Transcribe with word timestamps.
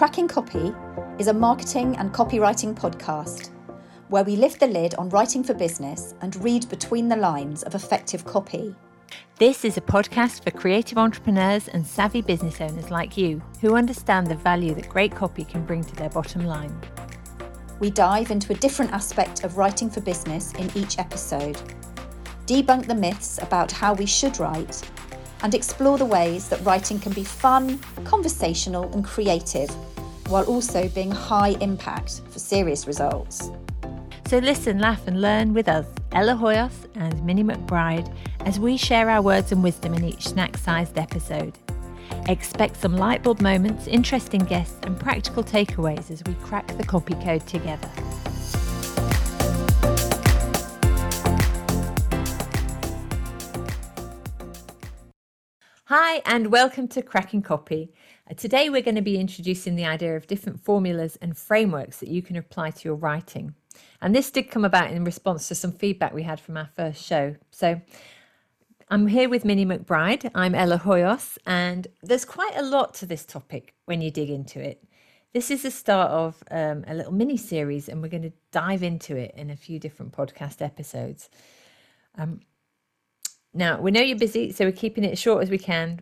Cracking 0.00 0.28
Copy 0.28 0.74
is 1.18 1.26
a 1.26 1.34
marketing 1.34 1.94
and 1.98 2.10
copywriting 2.10 2.74
podcast 2.74 3.50
where 4.08 4.24
we 4.24 4.34
lift 4.34 4.58
the 4.58 4.66
lid 4.66 4.94
on 4.94 5.10
writing 5.10 5.44
for 5.44 5.52
business 5.52 6.14
and 6.22 6.42
read 6.42 6.66
between 6.70 7.06
the 7.06 7.16
lines 7.16 7.62
of 7.64 7.74
effective 7.74 8.24
copy. 8.24 8.74
This 9.36 9.62
is 9.62 9.76
a 9.76 9.82
podcast 9.82 10.42
for 10.42 10.52
creative 10.52 10.96
entrepreneurs 10.96 11.68
and 11.68 11.86
savvy 11.86 12.22
business 12.22 12.62
owners 12.62 12.90
like 12.90 13.18
you 13.18 13.42
who 13.60 13.76
understand 13.76 14.26
the 14.26 14.36
value 14.36 14.72
that 14.72 14.88
great 14.88 15.14
copy 15.14 15.44
can 15.44 15.66
bring 15.66 15.84
to 15.84 15.96
their 15.96 16.08
bottom 16.08 16.46
line. 16.46 16.80
We 17.78 17.90
dive 17.90 18.30
into 18.30 18.54
a 18.54 18.56
different 18.56 18.92
aspect 18.92 19.44
of 19.44 19.58
writing 19.58 19.90
for 19.90 20.00
business 20.00 20.54
in 20.54 20.70
each 20.74 20.98
episode, 20.98 21.60
debunk 22.46 22.86
the 22.86 22.94
myths 22.94 23.36
about 23.42 23.70
how 23.70 23.92
we 23.92 24.06
should 24.06 24.40
write, 24.40 24.80
and 25.42 25.54
explore 25.54 25.98
the 25.98 26.04
ways 26.04 26.48
that 26.48 26.64
writing 26.64 26.98
can 26.98 27.12
be 27.12 27.24
fun, 27.24 27.78
conversational, 28.04 28.92
and 28.92 29.04
creative, 29.04 29.70
while 30.28 30.44
also 30.44 30.88
being 30.88 31.10
high 31.10 31.56
impact 31.60 32.22
for 32.30 32.38
serious 32.38 32.86
results. 32.86 33.50
So 34.26 34.38
listen, 34.38 34.78
laugh, 34.78 35.06
and 35.08 35.20
learn 35.20 35.54
with 35.54 35.68
us, 35.68 35.86
Ella 36.12 36.34
Hoyos 36.34 36.86
and 36.94 37.24
Minnie 37.24 37.42
McBride, 37.42 38.14
as 38.46 38.60
we 38.60 38.76
share 38.76 39.10
our 39.10 39.22
words 39.22 39.50
and 39.50 39.62
wisdom 39.62 39.94
in 39.94 40.04
each 40.04 40.28
snack 40.28 40.56
sized 40.56 40.98
episode. 40.98 41.58
Expect 42.28 42.76
some 42.76 42.94
lightbulb 42.94 43.40
moments, 43.40 43.88
interesting 43.88 44.42
guests, 44.42 44.78
and 44.84 44.98
practical 44.98 45.42
takeaways 45.42 46.10
as 46.10 46.22
we 46.26 46.34
crack 46.34 46.66
the 46.76 46.84
copy 46.84 47.14
code 47.14 47.44
together. 47.46 47.90
Hi, 55.92 56.22
and 56.24 56.52
welcome 56.52 56.86
to 56.86 57.02
Cracking 57.02 57.42
Copy. 57.42 57.92
Uh, 58.30 58.34
Today, 58.34 58.70
we're 58.70 58.80
going 58.80 58.94
to 58.94 59.02
be 59.02 59.18
introducing 59.18 59.74
the 59.74 59.86
idea 59.86 60.16
of 60.16 60.28
different 60.28 60.60
formulas 60.60 61.18
and 61.20 61.36
frameworks 61.36 61.98
that 61.98 62.08
you 62.08 62.22
can 62.22 62.36
apply 62.36 62.70
to 62.70 62.88
your 62.88 62.94
writing. 62.94 63.56
And 64.00 64.14
this 64.14 64.30
did 64.30 64.52
come 64.52 64.64
about 64.64 64.92
in 64.92 65.02
response 65.02 65.48
to 65.48 65.56
some 65.56 65.72
feedback 65.72 66.14
we 66.14 66.22
had 66.22 66.38
from 66.38 66.56
our 66.56 66.70
first 66.76 67.04
show. 67.04 67.34
So, 67.50 67.80
I'm 68.88 69.08
here 69.08 69.28
with 69.28 69.44
Minnie 69.44 69.66
McBride. 69.66 70.30
I'm 70.32 70.54
Ella 70.54 70.78
Hoyos, 70.78 71.38
and 71.44 71.88
there's 72.04 72.24
quite 72.24 72.54
a 72.54 72.62
lot 72.62 72.94
to 72.94 73.06
this 73.06 73.24
topic 73.24 73.74
when 73.86 74.00
you 74.00 74.12
dig 74.12 74.30
into 74.30 74.60
it. 74.60 74.84
This 75.32 75.50
is 75.50 75.64
the 75.64 75.72
start 75.72 76.12
of 76.12 76.40
um, 76.52 76.84
a 76.86 76.94
little 76.94 77.10
mini 77.10 77.36
series, 77.36 77.88
and 77.88 78.00
we're 78.00 78.10
going 78.10 78.22
to 78.22 78.32
dive 78.52 78.84
into 78.84 79.16
it 79.16 79.34
in 79.36 79.50
a 79.50 79.56
few 79.56 79.80
different 79.80 80.12
podcast 80.12 80.62
episodes. 80.62 81.28
Um, 82.16 82.42
now, 83.52 83.80
we 83.80 83.90
know 83.90 84.00
you're 84.00 84.18
busy, 84.18 84.52
so 84.52 84.64
we're 84.64 84.72
keeping 84.72 85.04
it 85.04 85.18
short 85.18 85.42
as 85.42 85.50
we 85.50 85.58
can. 85.58 86.00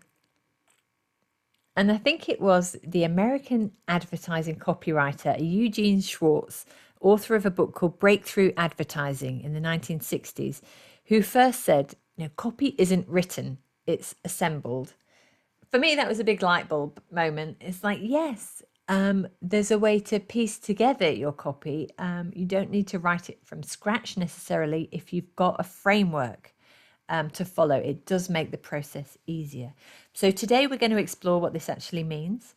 And 1.77 1.91
I 1.91 1.97
think 1.97 2.29
it 2.29 2.41
was 2.41 2.77
the 2.85 3.05
American 3.05 3.73
advertising 3.87 4.57
copywriter 4.57 5.37
Eugene 5.39 6.01
Schwartz, 6.01 6.67
author 7.01 7.37
of 7.37 7.47
a 7.47 7.51
book 7.51 7.75
called 7.75 7.99
Breakthrough 7.99 8.53
Advertising 8.57 9.41
in 9.43 9.55
the 9.55 9.61
1960s, 9.61 10.61
who 11.05 11.23
first 11.23 11.61
said, 11.61 11.95
you 12.17 12.25
know, 12.25 12.31
copy 12.37 12.75
isn't 12.79 13.09
written, 13.09 13.59
it's 13.87 14.15
assembled. 14.25 14.95
For 15.71 15.79
me, 15.79 15.95
that 15.95 16.09
was 16.09 16.19
a 16.19 16.25
big 16.25 16.43
light 16.43 16.69
bulb 16.69 17.01
moment. 17.11 17.59
It's 17.61 17.85
like, 17.85 18.01
yes, 18.03 18.63
um, 18.89 19.29
there's 19.41 19.71
a 19.71 19.79
way 19.79 20.01
to 20.01 20.19
piece 20.19 20.59
together 20.59 21.11
your 21.11 21.33
copy. 21.33 21.91
Um, 21.99 22.33
you 22.35 22.45
don't 22.45 22.71
need 22.71 22.89
to 22.89 22.99
write 22.99 23.31
it 23.31 23.39
from 23.45 23.63
scratch 23.63 24.17
necessarily 24.17 24.89
if 24.93 25.13
you've 25.13 25.35
got 25.37 25.57
a 25.61 25.65
framework 25.65 26.55
um, 27.09 27.31
to 27.31 27.45
follow. 27.45 27.77
It 27.77 28.07
does 28.07 28.29
make 28.29 28.51
the 28.51 28.59
process 28.59 29.17
easier. 29.27 29.73
So, 30.13 30.31
today 30.31 30.67
we're 30.67 30.79
going 30.79 30.93
to 30.93 30.99
explore 30.99 31.41
what 31.41 31.53
this 31.53 31.69
actually 31.69 32.05
means. 32.05 32.55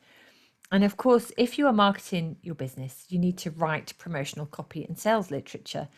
And 0.71 0.83
of 0.83 0.95
course, 0.95 1.31
if 1.37 1.57
you 1.57 1.67
are 1.67 1.73
marketing 1.73 2.37
your 2.41 2.55
business, 2.55 3.05
you 3.09 3.19
need 3.19 3.37
to 3.39 3.51
write 3.51 3.93
promotional 3.97 4.45
copy 4.45 4.85
and 4.85 4.97
sales 4.97 5.29
literature. 5.29 5.89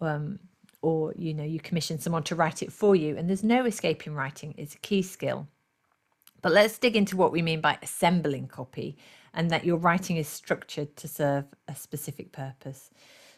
Um, 0.00 0.38
or 0.82 1.14
you 1.16 1.32
know 1.32 1.44
you 1.44 1.60
commission 1.60 1.98
someone 1.98 2.24
to 2.24 2.34
write 2.34 2.62
it 2.62 2.72
for 2.72 2.94
you 2.94 3.16
and 3.16 3.28
there's 3.28 3.44
no 3.44 3.64
escaping 3.64 4.14
writing 4.14 4.54
it's 4.58 4.74
a 4.74 4.78
key 4.78 5.00
skill 5.00 5.46
but 6.42 6.52
let's 6.52 6.76
dig 6.76 6.96
into 6.96 7.16
what 7.16 7.32
we 7.32 7.40
mean 7.40 7.60
by 7.60 7.78
assembling 7.82 8.48
copy 8.48 8.98
and 9.32 9.48
that 9.50 9.64
your 9.64 9.76
writing 9.76 10.16
is 10.16 10.28
structured 10.28 10.94
to 10.96 11.08
serve 11.08 11.44
a 11.68 11.74
specific 11.74 12.32
purpose 12.32 12.90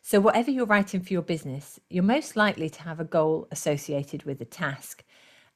so, 0.07 0.21
whatever 0.21 0.51
you're 0.51 0.67
writing 0.67 1.01
for 1.01 1.15
your 1.15 1.23
business, 1.23 1.81
you're 1.89 2.05
most 2.05 2.37
likely 2.37 2.69
to 2.69 2.83
have 2.83 3.01
a 3.01 3.05
goal 3.05 3.49
associated 3.51 4.25
with 4.25 4.39
a 4.39 4.45
task. 4.45 5.03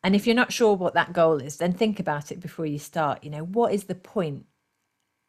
And 0.02 0.16
if 0.16 0.26
you're 0.26 0.34
not 0.34 0.54
sure 0.54 0.74
what 0.74 0.94
that 0.94 1.12
goal 1.12 1.36
is, 1.42 1.58
then 1.58 1.74
think 1.74 2.00
about 2.00 2.32
it 2.32 2.40
before 2.40 2.64
you 2.64 2.78
start. 2.78 3.22
You 3.22 3.28
know, 3.28 3.44
what 3.44 3.74
is 3.74 3.84
the 3.84 3.94
point 3.94 4.46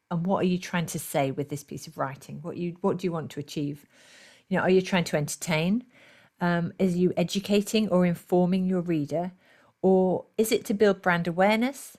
and 0.09 0.25
what 0.25 0.37
are 0.43 0.47
you 0.47 0.57
trying 0.57 0.85
to 0.85 0.99
say 0.99 1.31
with 1.31 1.49
this 1.49 1.65
piece 1.65 1.85
of 1.85 1.97
writing? 1.97 2.39
What 2.41 2.55
you 2.55 2.77
what 2.79 2.95
do 2.95 3.07
you 3.07 3.11
want 3.11 3.29
to 3.31 3.41
achieve? 3.41 3.85
You 4.47 4.55
know, 4.55 4.63
are 4.63 4.69
you 4.69 4.81
trying 4.81 5.03
to 5.03 5.17
entertain? 5.17 5.83
Um, 6.39 6.71
is 6.79 6.95
you 6.95 7.11
educating 7.17 7.89
or 7.89 8.05
informing 8.05 8.67
your 8.67 8.79
reader? 8.79 9.33
Or 9.81 10.27
is 10.37 10.53
it 10.53 10.63
to 10.65 10.73
build 10.73 11.01
brand 11.01 11.27
awareness, 11.27 11.97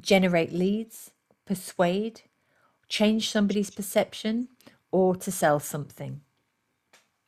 generate 0.00 0.54
leads, 0.54 1.10
persuade, 1.44 2.22
change 2.88 3.30
somebody's 3.30 3.70
perception, 3.70 4.48
or 4.90 5.14
to 5.16 5.30
sell 5.30 5.60
something? 5.60 6.22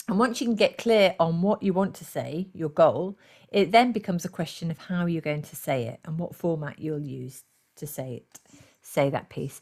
And 0.09 0.19
once 0.19 0.41
you 0.41 0.47
can 0.47 0.56
get 0.56 0.78
clear 0.78 1.15
on 1.19 1.41
what 1.41 1.62
you 1.62 1.72
want 1.72 1.94
to 1.97 2.04
say, 2.04 2.48
your 2.53 2.69
goal, 2.69 3.19
it 3.50 3.72
then 3.72 3.92
becomes 3.92 4.25
a 4.25 4.28
question 4.28 4.70
of 4.70 4.78
how 4.78 5.06
you're 5.06 5.22
going 5.22 5.42
to 5.42 5.56
say 5.56 5.87
it 5.87 6.00
and 6.04 6.19
what 6.19 6.34
format 6.34 6.78
you'll 6.78 7.00
use 7.00 7.42
to 7.76 7.87
say 7.87 8.16
it, 8.16 8.41
say 8.82 9.09
that 9.10 9.31
piece. 9.31 9.60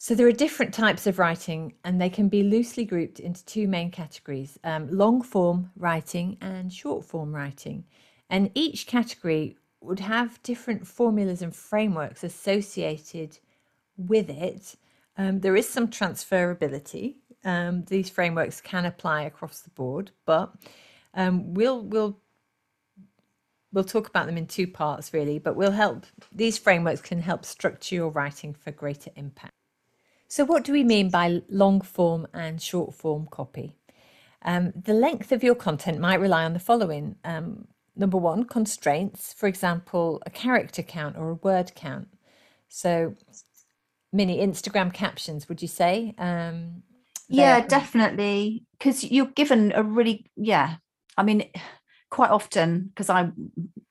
So 0.00 0.14
there 0.14 0.28
are 0.28 0.32
different 0.32 0.72
types 0.72 1.08
of 1.08 1.18
writing, 1.18 1.74
and 1.82 2.00
they 2.00 2.10
can 2.10 2.28
be 2.28 2.44
loosely 2.44 2.84
grouped 2.84 3.18
into 3.18 3.44
two 3.44 3.66
main 3.66 3.90
categories: 3.90 4.56
um, 4.62 4.88
long 4.90 5.22
form 5.22 5.70
writing 5.76 6.36
and 6.40 6.72
short 6.72 7.04
form 7.04 7.34
writing. 7.34 7.84
And 8.30 8.50
each 8.54 8.86
category 8.86 9.56
would 9.80 10.00
have 10.00 10.42
different 10.42 10.86
formulas 10.86 11.42
and 11.42 11.54
frameworks 11.54 12.22
associated 12.22 13.38
with 13.96 14.30
it. 14.30 14.76
Um, 15.16 15.40
there 15.40 15.56
is 15.56 15.68
some 15.68 15.88
transferability 15.88 17.16
um, 17.44 17.84
these 17.84 18.10
frameworks 18.10 18.60
can 18.60 18.84
apply 18.84 19.22
across 19.22 19.60
the 19.60 19.70
board, 19.70 20.10
but 20.26 20.52
um, 21.14 21.54
we'll 21.54 21.82
we'll 21.82 22.18
we'll 23.72 23.84
talk 23.84 24.08
about 24.08 24.26
them 24.26 24.38
in 24.38 24.46
two 24.46 24.66
parts 24.66 25.12
really. 25.12 25.38
But 25.38 25.56
we'll 25.56 25.70
help 25.70 26.06
these 26.32 26.58
frameworks 26.58 27.00
can 27.00 27.20
help 27.20 27.44
structure 27.44 27.94
your 27.94 28.10
writing 28.10 28.54
for 28.54 28.70
greater 28.72 29.10
impact. 29.16 29.52
So, 30.28 30.44
what 30.44 30.64
do 30.64 30.72
we 30.72 30.84
mean 30.84 31.08
by 31.10 31.42
long 31.48 31.80
form 31.80 32.26
and 32.34 32.60
short 32.60 32.94
form 32.94 33.28
copy? 33.30 33.76
Um, 34.42 34.72
the 34.76 34.92
length 34.92 35.32
of 35.32 35.42
your 35.42 35.54
content 35.54 36.00
might 36.00 36.20
rely 36.20 36.44
on 36.44 36.52
the 36.52 36.58
following. 36.58 37.16
Um, 37.24 37.66
number 37.96 38.18
one, 38.18 38.44
constraints, 38.44 39.32
for 39.32 39.46
example, 39.46 40.22
a 40.26 40.30
character 40.30 40.82
count 40.82 41.16
or 41.16 41.30
a 41.30 41.34
word 41.34 41.72
count. 41.74 42.08
So, 42.68 43.16
Minnie 44.12 44.38
Instagram 44.38 44.92
captions, 44.92 45.48
would 45.48 45.62
you 45.62 45.68
say? 45.68 46.14
Um, 46.18 46.82
yeah 47.28 47.60
definitely. 47.60 48.64
Because 48.78 49.04
you're 49.04 49.26
given 49.26 49.72
a 49.74 49.82
really 49.82 50.30
yeah 50.36 50.76
i 51.16 51.22
mean 51.22 51.48
quite 52.10 52.30
often 52.30 52.84
because 52.88 53.10
i 53.10 53.28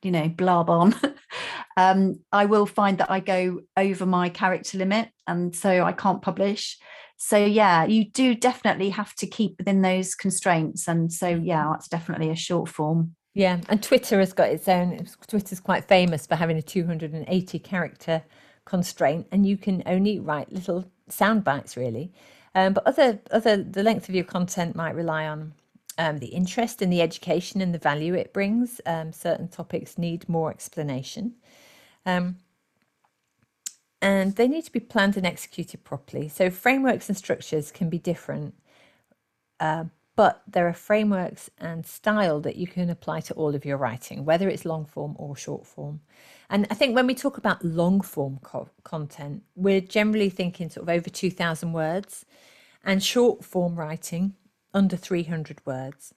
you 0.01 0.11
know 0.11 0.27
blab 0.29 0.69
on 0.69 0.95
um 1.77 2.19
i 2.31 2.45
will 2.45 2.65
find 2.65 2.97
that 2.97 3.11
i 3.11 3.19
go 3.19 3.59
over 3.75 4.05
my 4.05 4.29
character 4.29 4.77
limit 4.77 5.09
and 5.27 5.55
so 5.55 5.83
i 5.83 5.91
can't 5.91 6.21
publish. 6.21 6.77
So 7.19 7.37
yeah 7.37 7.85
you 7.85 8.05
do 8.05 8.35
definitely 8.35 8.91
have 8.91 9.13
to 9.15 9.27
keep 9.27 9.57
within 9.57 9.81
those 9.81 10.15
constraints 10.15 10.87
and 10.87 11.11
so 11.11 11.27
yeah 11.27 11.67
that's 11.71 11.87
definitely 11.87 12.29
a 12.29 12.35
short 12.35 12.69
form. 12.69 13.15
Yeah 13.33 13.59
and 13.69 13.81
twitter 13.83 14.19
has 14.19 14.33
got 14.33 14.49
its 14.49 14.67
own 14.67 15.05
twitter's 15.27 15.59
quite 15.59 15.87
famous 15.87 16.25
for 16.25 16.35
having 16.35 16.57
a 16.57 16.61
280 16.61 17.59
character 17.59 18.23
constraint 18.65 19.27
and 19.31 19.45
you 19.45 19.57
can 19.57 19.81
only 19.85 20.19
write 20.19 20.51
little 20.51 20.85
sound 21.09 21.43
bites 21.43 21.75
really 21.77 22.13
um, 22.57 22.73
but 22.73 22.87
other 22.87 23.19
other 23.29 23.63
the 23.63 23.83
length 23.83 24.09
of 24.09 24.15
your 24.15 24.23
content 24.23 24.75
might 24.75 24.95
rely 24.95 25.27
on 25.27 25.53
um, 25.99 26.17
the 26.17 26.27
interest 26.27 26.81
and 26.81 26.91
the 26.91 27.03
education 27.03 27.61
and 27.61 27.71
the 27.71 27.77
value 27.77 28.15
it 28.15 28.33
brings. 28.33 28.81
Um, 28.83 29.13
certain 29.13 29.47
topics 29.47 29.99
need 29.99 30.27
more 30.27 30.49
explanation. 30.49 31.35
Um, 32.03 32.37
and 34.01 34.35
they 34.35 34.47
need 34.47 34.65
to 34.65 34.71
be 34.71 34.79
planned 34.79 35.17
and 35.17 35.25
executed 35.25 35.83
properly. 35.83 36.29
So, 36.29 36.49
frameworks 36.49 37.09
and 37.09 37.17
structures 37.17 37.71
can 37.71 37.89
be 37.89 37.99
different, 37.99 38.55
uh, 39.59 39.85
but 40.17 40.41
there 40.47 40.67
are 40.67 40.73
frameworks 40.73 41.47
and 41.59 41.85
style 41.85 42.41
that 42.41 42.55
you 42.55 42.65
can 42.65 42.89
apply 42.89 43.21
to 43.21 43.35
all 43.35 43.53
of 43.53 43.63
your 43.63 43.77
writing, 43.77 44.25
whether 44.25 44.49
it's 44.49 44.65
long 44.65 44.83
form 44.83 45.15
or 45.19 45.37
short 45.37 45.67
form. 45.67 46.01
And 46.49 46.65
I 46.71 46.73
think 46.73 46.95
when 46.95 47.05
we 47.05 47.13
talk 47.13 47.37
about 47.37 47.63
long 47.63 48.01
form 48.01 48.39
co- 48.41 48.71
content, 48.83 49.43
we're 49.55 49.79
generally 49.79 50.31
thinking 50.31 50.71
sort 50.71 50.89
of 50.89 50.89
over 50.89 51.07
2,000 51.11 51.71
words 51.71 52.25
and 52.83 53.03
short 53.03 53.45
form 53.45 53.75
writing 53.75 54.33
under 54.73 54.97
300 54.97 55.61
words. 55.67 56.15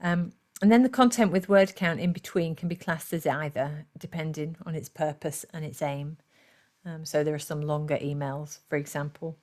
Um, 0.00 0.34
and 0.62 0.70
then 0.70 0.84
the 0.84 0.88
content 0.88 1.32
with 1.32 1.48
word 1.48 1.74
count 1.74 1.98
in 1.98 2.12
between 2.12 2.54
can 2.54 2.68
be 2.68 2.76
classed 2.76 3.12
as 3.12 3.26
either, 3.26 3.86
depending 3.98 4.54
on 4.64 4.76
its 4.76 4.88
purpose 4.88 5.44
and 5.52 5.64
its 5.64 5.82
aim. 5.82 6.18
Um, 6.86 7.04
so 7.04 7.24
there 7.24 7.34
are 7.34 7.40
some 7.40 7.60
longer 7.60 7.98
emails, 7.98 8.60
for 8.68 8.76
example. 8.76 9.36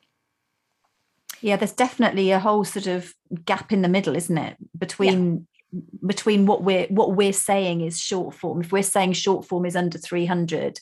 Yeah, 1.42 1.56
there's 1.56 1.74
definitely 1.74 2.32
a 2.32 2.40
whole 2.40 2.64
sort 2.64 2.88
of 2.88 3.14
gap 3.46 3.72
in 3.72 3.82
the 3.82 3.88
middle, 3.88 4.16
isn't 4.16 4.38
it? 4.38 4.58
Between 4.78 5.48
yeah. 5.72 5.80
between 6.06 6.46
what 6.46 6.64
we're 6.64 6.88
what 6.88 7.16
we're 7.16 7.34
saying 7.34 7.82
is 7.82 8.00
short 8.00 8.36
form. 8.36 8.62
If 8.62 8.72
we're 8.72 8.84
saying 8.84 9.14
short 9.14 9.46
form 9.46 9.66
is 9.66 9.76
under 9.76 9.98
300 9.98 10.80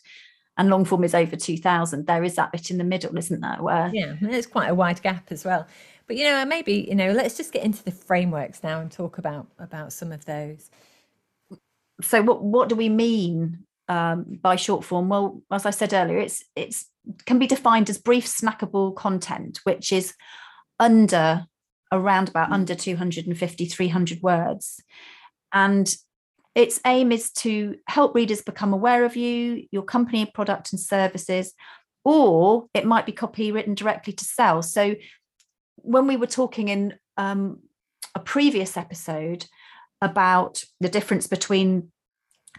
and 0.57 0.69
long 0.69 0.85
form 0.85 1.03
is 1.03 1.13
over 1.13 1.35
2000, 1.35 2.07
there 2.07 2.23
is 2.23 2.35
that 2.35 2.51
bit 2.51 2.71
in 2.71 2.77
the 2.77 2.83
middle, 2.83 3.17
isn't 3.17 3.41
there? 3.41 3.57
Where 3.59 3.91
yeah, 3.93 4.15
it's 4.21 4.47
quite 4.47 4.69
a 4.69 4.75
wide 4.75 5.01
gap 5.01 5.31
as 5.31 5.45
well. 5.45 5.67
But 6.07 6.15
you 6.15 6.23
know, 6.23 6.45
maybe 6.45 6.85
you 6.87 6.95
know, 6.95 7.11
let's 7.11 7.37
just 7.37 7.51
get 7.51 7.63
into 7.63 7.83
the 7.83 7.91
frameworks 7.91 8.63
now 8.63 8.79
and 8.79 8.91
talk 8.91 9.17
about 9.17 9.47
about 9.59 9.93
some 9.93 10.11
of 10.11 10.25
those. 10.25 10.71
So, 12.01 12.21
what 12.21 12.43
what 12.43 12.69
do 12.69 12.75
we 12.75 12.89
mean 12.89 13.65
um, 13.89 14.39
by 14.41 14.55
short 14.55 14.83
form? 14.83 15.09
Well, 15.09 15.41
as 15.51 15.65
I 15.65 15.71
said 15.71 15.93
earlier, 15.93 16.19
it's 16.19 16.43
it's 16.55 16.85
can 17.25 17.39
be 17.39 17.47
defined 17.47 17.89
as 17.89 17.97
brief 17.97 18.25
snackable 18.25 18.95
content, 18.95 19.59
which 19.63 19.91
is 19.91 20.13
under 20.79 21.45
around 21.91 22.29
about 22.29 22.51
under 22.51 22.75
250 22.75 23.65
300 23.65 24.21
words. 24.21 24.81
And 25.53 25.93
its 26.55 26.79
aim 26.85 27.11
is 27.11 27.31
to 27.31 27.75
help 27.87 28.15
readers 28.15 28.41
become 28.41 28.73
aware 28.73 29.05
of 29.05 29.15
you 29.15 29.67
your 29.71 29.83
company 29.83 30.25
product 30.25 30.73
and 30.73 30.79
services 30.79 31.53
or 32.03 32.67
it 32.73 32.85
might 32.85 33.05
be 33.05 33.11
copy 33.11 33.51
written 33.51 33.75
directly 33.75 34.13
to 34.13 34.25
sell. 34.25 34.61
So 34.61 34.95
when 35.75 36.07
we 36.07 36.17
were 36.17 36.27
talking 36.27 36.69
in 36.69 36.95
um, 37.17 37.59
a 38.15 38.19
previous 38.19 38.75
episode 38.77 39.45
about 40.01 40.63
the 40.79 40.89
difference 40.89 41.27
between 41.27 41.91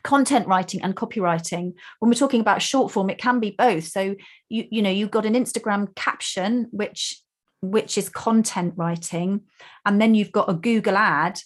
content 0.05 0.47
writing 0.47 0.81
and 0.83 0.95
copywriting 0.95 1.73
when 1.99 2.09
we're 2.09 2.15
talking 2.15 2.41
about 2.41 2.63
short 2.63 2.93
form 2.93 3.11
it 3.11 3.19
can 3.19 3.41
be 3.41 3.51
both. 3.51 3.85
So 3.85 4.15
you 4.49 4.65
you 4.71 4.81
know 4.81 4.91
you've 4.91 5.11
got 5.11 5.27
an 5.27 5.35
instagram 5.35 5.95
caption 5.97 6.69
which 6.71 7.21
which 7.61 7.99
is 7.99 8.09
content 8.09 8.75
writing 8.77 9.41
and 9.85 10.01
then 10.01 10.15
you've 10.15 10.33
got 10.33 10.49
a 10.49 10.55
google 10.55 10.97
ad 10.97 11.41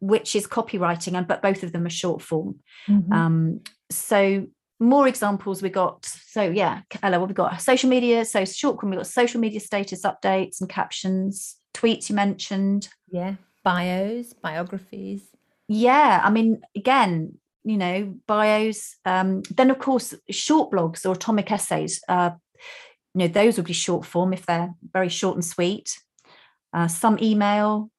which 0.00 0.36
is 0.36 0.46
copywriting 0.46 1.16
and 1.16 1.26
but 1.26 1.42
both 1.42 1.62
of 1.62 1.72
them 1.72 1.84
are 1.86 1.90
short 1.90 2.22
form. 2.22 2.60
Mm-hmm. 2.88 3.12
um, 3.12 3.60
so 3.90 4.46
more 4.80 5.08
examples 5.08 5.60
we 5.60 5.70
got 5.70 6.04
so 6.06 6.42
yeah 6.42 6.82
ella 7.02 7.18
what 7.18 7.28
we 7.28 7.34
got? 7.34 7.60
Social 7.60 7.90
media 7.90 8.24
so 8.24 8.44
short 8.44 8.80
form 8.80 8.90
we 8.90 8.96
got 8.96 9.06
social 9.06 9.40
media 9.40 9.60
status 9.60 10.02
updates 10.02 10.60
and 10.60 10.68
captions 10.68 11.56
tweets 11.74 12.08
you 12.08 12.14
mentioned. 12.14 12.88
Yeah 13.10 13.34
bios 13.64 14.32
biographies. 14.32 15.22
Yeah 15.66 16.20
i 16.24 16.30
mean 16.30 16.60
again 16.76 17.34
you 17.64 17.76
know 17.76 18.14
bios 18.26 18.96
um, 19.04 19.42
then 19.54 19.70
of 19.70 19.78
course 19.78 20.14
short 20.30 20.72
blogs 20.72 21.04
or 21.04 21.12
atomic 21.12 21.50
essays 21.52 22.00
uh, 22.08 22.30
you 23.18 23.26
know 23.26 23.32
those 23.32 23.56
would 23.56 23.66
be 23.66 23.72
short 23.72 24.06
form 24.06 24.32
if 24.32 24.46
they're 24.46 24.72
very 24.92 25.08
short 25.08 25.34
and 25.34 25.44
sweet. 25.44 25.98
Uh, 26.72 26.86
some 26.86 27.18
email 27.20 27.90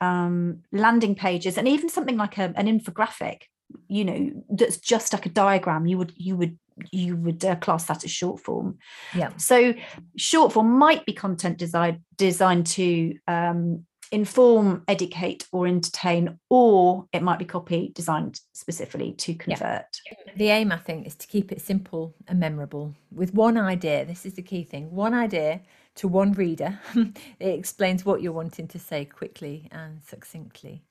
um, 0.00 0.62
landing 0.72 1.14
pages 1.14 1.56
and 1.58 1.66
even 1.66 1.88
something 1.88 2.16
like 2.16 2.38
a, 2.38 2.52
an 2.54 2.66
infographic 2.66 3.42
you 3.88 4.04
know 4.04 4.30
that's 4.48 4.78
just 4.78 5.12
like 5.12 5.26
a 5.26 5.30
diagram. 5.30 5.86
You 5.86 5.98
would 5.98 6.12
you 6.16 6.36
would 6.36 6.58
you 6.90 7.16
would 7.16 7.44
uh, 7.44 7.56
class 7.56 7.84
that 7.86 8.04
as 8.04 8.10
short 8.10 8.40
form. 8.40 8.78
Yeah. 9.14 9.36
So 9.36 9.74
short 10.16 10.52
form 10.52 10.78
might 10.78 11.04
be 11.06 11.12
content 11.12 11.58
designed 11.58 12.00
designed 12.16 12.66
to 12.68 13.16
um, 13.26 13.86
inform, 14.12 14.82
educate, 14.88 15.46
or 15.52 15.66
entertain, 15.66 16.38
or 16.48 17.06
it 17.12 17.22
might 17.22 17.38
be 17.38 17.44
copy 17.44 17.92
designed 17.94 18.40
specifically 18.52 19.12
to 19.12 19.34
convert. 19.34 19.86
Yeah. 20.10 20.32
The 20.36 20.48
aim, 20.48 20.72
I 20.72 20.78
think, 20.78 21.06
is 21.06 21.14
to 21.16 21.26
keep 21.26 21.52
it 21.52 21.60
simple 21.60 22.14
and 22.26 22.40
memorable 22.40 22.94
with 23.12 23.34
one 23.34 23.56
idea. 23.56 24.04
This 24.04 24.26
is 24.26 24.34
the 24.34 24.42
key 24.42 24.64
thing 24.64 24.90
one 24.90 25.14
idea 25.14 25.60
to 25.96 26.08
one 26.08 26.32
reader. 26.32 26.78
it 26.94 27.14
explains 27.40 28.04
what 28.04 28.22
you're 28.22 28.32
wanting 28.32 28.68
to 28.68 28.78
say 28.78 29.04
quickly 29.04 29.68
and 29.70 30.02
succinctly. 30.02 30.82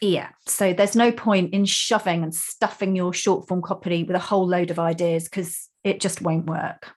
Yeah. 0.00 0.30
So 0.46 0.72
there's 0.72 0.96
no 0.96 1.12
point 1.12 1.52
in 1.52 1.66
shoving 1.66 2.22
and 2.22 2.34
stuffing 2.34 2.96
your 2.96 3.12
short 3.12 3.46
form 3.46 3.62
copy 3.62 4.04
with 4.04 4.16
a 4.16 4.20
whole 4.20 4.46
load 4.46 4.70
of 4.70 4.78
ideas 4.78 5.24
because 5.24 5.68
it 5.84 6.00
just 6.00 6.22
won't 6.22 6.46
work. 6.46 6.94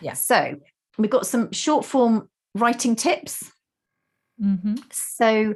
Yeah. 0.00 0.14
So 0.14 0.56
we've 0.96 1.10
got 1.10 1.26
some 1.26 1.52
short 1.52 1.84
form 1.84 2.28
writing 2.54 2.96
tips 2.96 3.50
Mm-hmm. 4.42 4.76
So 4.92 5.54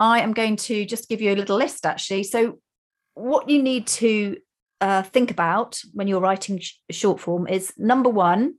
I 0.00 0.20
am 0.20 0.32
going 0.32 0.56
to 0.56 0.84
just 0.84 1.08
give 1.08 1.20
you 1.20 1.32
a 1.32 1.36
little 1.36 1.56
list 1.56 1.86
actually. 1.86 2.24
So, 2.24 2.58
what 3.14 3.48
you 3.48 3.62
need 3.62 3.86
to 3.86 4.36
uh, 4.80 5.02
think 5.02 5.30
about 5.30 5.80
when 5.92 6.08
you're 6.08 6.20
writing 6.20 6.58
sh- 6.58 6.74
short 6.90 7.20
form 7.20 7.46
is 7.46 7.72
number 7.78 8.10
one, 8.10 8.54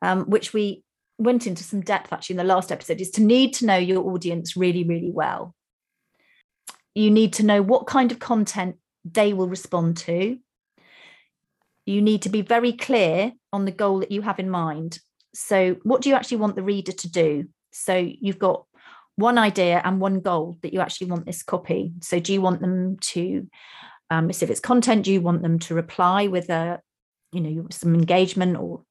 um, 0.00 0.24
which 0.24 0.54
we 0.54 0.82
went 1.18 1.46
into 1.46 1.62
some 1.62 1.82
depth 1.82 2.12
actually 2.12 2.34
in 2.34 2.38
the 2.38 2.44
last 2.44 2.72
episode, 2.72 3.00
is 3.00 3.10
to 3.10 3.22
need 3.22 3.52
to 3.54 3.66
know 3.66 3.76
your 3.76 4.10
audience 4.10 4.56
really, 4.56 4.84
really 4.84 5.10
well. 5.12 5.54
You 6.94 7.10
need 7.10 7.34
to 7.34 7.44
know 7.44 7.60
what 7.60 7.86
kind 7.86 8.10
of 8.10 8.18
content 8.18 8.76
they 9.04 9.34
will 9.34 9.48
respond 9.48 9.98
to. 9.98 10.38
You 11.84 12.02
need 12.02 12.22
to 12.22 12.30
be 12.30 12.42
very 12.42 12.72
clear 12.72 13.32
on 13.52 13.64
the 13.64 13.70
goal 13.70 14.00
that 14.00 14.10
you 14.10 14.22
have 14.22 14.38
in 14.38 14.50
mind. 14.50 14.98
So, 15.34 15.76
what 15.82 16.00
do 16.00 16.08
you 16.08 16.14
actually 16.14 16.38
want 16.38 16.56
the 16.56 16.62
reader 16.62 16.92
to 16.92 17.10
do? 17.10 17.48
So 17.72 17.96
you've 17.96 18.38
got 18.38 18.64
one 19.16 19.36
idea 19.36 19.82
and 19.84 20.00
one 20.00 20.20
goal 20.20 20.58
that 20.62 20.72
you 20.72 20.80
actually 20.80 21.10
want 21.10 21.26
this 21.26 21.42
copy. 21.42 21.92
So 22.00 22.20
do 22.20 22.32
you 22.32 22.40
want 22.40 22.60
them 22.60 22.98
to, 22.98 23.48
um, 24.10 24.30
if 24.30 24.42
it's 24.42 24.60
content, 24.60 25.04
do 25.04 25.12
you 25.12 25.20
want 25.20 25.42
them 25.42 25.58
to 25.60 25.74
reply 25.74 26.28
with 26.28 26.48
a, 26.50 26.80
you 27.32 27.40
know, 27.40 27.66
some 27.70 27.94
engagement 27.94 28.56
or 28.56 28.82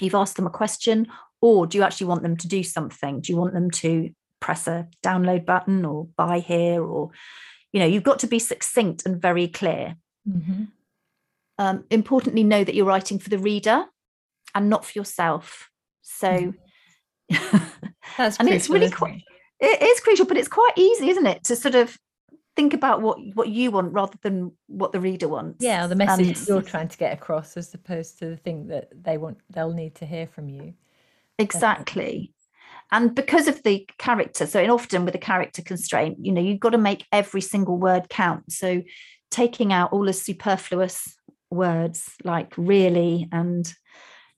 you've 0.00 0.14
asked 0.14 0.36
them 0.36 0.46
a 0.46 0.50
question, 0.50 1.06
or 1.40 1.66
do 1.66 1.78
you 1.78 1.84
actually 1.84 2.08
want 2.08 2.22
them 2.22 2.36
to 2.36 2.48
do 2.48 2.62
something? 2.62 3.20
Do 3.20 3.32
you 3.32 3.38
want 3.38 3.54
them 3.54 3.70
to 3.70 4.10
press 4.40 4.66
a 4.66 4.86
download 5.02 5.46
button 5.46 5.84
or 5.84 6.08
buy 6.16 6.40
here 6.40 6.84
or, 6.84 7.10
you 7.72 7.80
know, 7.80 7.86
you've 7.86 8.02
got 8.02 8.18
to 8.18 8.26
be 8.26 8.38
succinct 8.38 9.06
and 9.06 9.20
very 9.20 9.48
clear. 9.48 9.96
Mm-hmm. 10.28 10.64
Um, 11.58 11.84
importantly, 11.90 12.44
know 12.44 12.64
that 12.64 12.74
you're 12.74 12.84
writing 12.84 13.18
for 13.18 13.30
the 13.30 13.38
reader 13.38 13.86
and 14.54 14.68
not 14.68 14.84
for 14.84 14.98
yourself. 14.98 15.70
So. 16.02 16.52
That's 18.16 18.36
and 18.40 18.48
it's 18.48 18.68
really 18.68 18.90
quite 18.90 19.22
it 19.60 19.82
is 19.82 20.00
crucial, 20.00 20.26
but 20.26 20.36
it's 20.36 20.48
quite 20.48 20.72
easy, 20.76 21.10
isn't 21.10 21.26
it, 21.26 21.44
to 21.44 21.56
sort 21.56 21.74
of 21.74 21.96
think 22.56 22.74
about 22.74 23.02
what 23.02 23.18
what 23.34 23.48
you 23.48 23.70
want 23.70 23.92
rather 23.92 24.18
than 24.22 24.52
what 24.66 24.92
the 24.92 25.00
reader 25.00 25.28
wants. 25.28 25.64
Yeah, 25.64 25.86
the 25.86 25.94
message 25.94 26.38
and, 26.38 26.48
you're 26.48 26.62
trying 26.62 26.88
to 26.88 26.98
get 26.98 27.12
across 27.12 27.56
as 27.56 27.72
opposed 27.74 28.18
to 28.18 28.26
the 28.26 28.36
thing 28.36 28.68
that 28.68 28.88
they 28.94 29.18
want 29.18 29.38
they'll 29.50 29.72
need 29.72 29.96
to 29.96 30.06
hear 30.06 30.26
from 30.26 30.48
you. 30.48 30.74
Exactly. 31.38 32.32
And 32.92 33.14
because 33.14 33.48
of 33.48 33.62
the 33.62 33.88
character, 33.98 34.46
so 34.46 34.62
often 34.72 35.04
with 35.04 35.14
a 35.14 35.18
character 35.18 35.62
constraint, 35.62 36.18
you 36.20 36.30
know, 36.30 36.40
you've 36.40 36.60
got 36.60 36.70
to 36.70 36.78
make 36.78 37.06
every 37.10 37.40
single 37.40 37.76
word 37.76 38.08
count. 38.08 38.52
So 38.52 38.82
taking 39.30 39.72
out 39.72 39.92
all 39.92 40.04
the 40.04 40.12
superfluous 40.12 41.16
words 41.50 42.14
like 42.24 42.52
really 42.56 43.28
and 43.30 43.72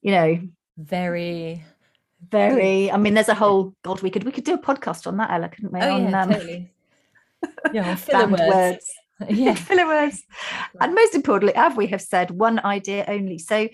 you 0.02 0.10
know 0.10 0.38
very 0.76 1.64
very 2.30 2.90
i 2.90 2.96
mean 2.96 3.14
there's 3.14 3.28
a 3.28 3.34
whole 3.34 3.74
god 3.82 4.00
we 4.02 4.10
could 4.10 4.24
we 4.24 4.32
could 4.32 4.44
do 4.44 4.54
a 4.54 4.58
podcast 4.58 5.06
on 5.06 5.16
that 5.16 5.30
ella 5.30 5.48
couldn't 5.48 5.72
we? 5.72 5.80
Oh, 5.80 5.94
on 5.94 6.10
yeah, 6.10 6.22
um, 6.22 6.30
totally. 6.30 6.72
yeah 7.72 7.94
filler 8.06 8.28
words, 8.28 8.54
words. 8.54 8.92
yeah. 9.28 9.54
Filler 9.68 9.86
words. 9.86 10.24
And 10.80 10.94
most 10.94 11.14
importantly 11.14 11.54
as 11.56 11.76
we 11.76 11.86
have 11.88 12.02
said 12.02 12.30
one 12.30 12.58
idea 12.64 13.04
only. 13.08 13.38
So 13.38 13.68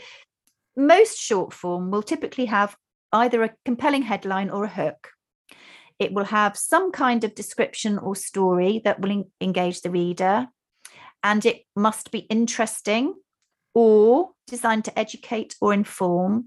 most 0.76 1.18
short 1.18 1.52
form 1.52 1.90
will 1.90 2.02
typically 2.02 2.46
have 2.46 2.76
either 3.12 3.42
a 3.42 3.54
compelling 3.64 4.02
headline 4.02 4.50
or 4.50 4.64
a 4.64 4.68
hook. 4.68 5.10
It 5.98 6.12
will 6.12 6.24
have 6.24 6.56
some 6.56 6.90
kind 6.90 7.24
of 7.24 7.34
description 7.34 7.98
or 7.98 8.16
story 8.16 8.80
that 8.84 9.00
will 9.00 9.24
engage 9.40 9.82
the 9.82 9.90
reader 9.90 10.48
and 11.22 11.44
it 11.44 11.64
must 11.76 12.10
be 12.10 12.20
interesting 12.20 13.14
or 13.74 14.30
designed 14.46 14.84
to 14.86 14.98
educate 14.98 15.54
or 15.60 15.72
inform 15.72 16.46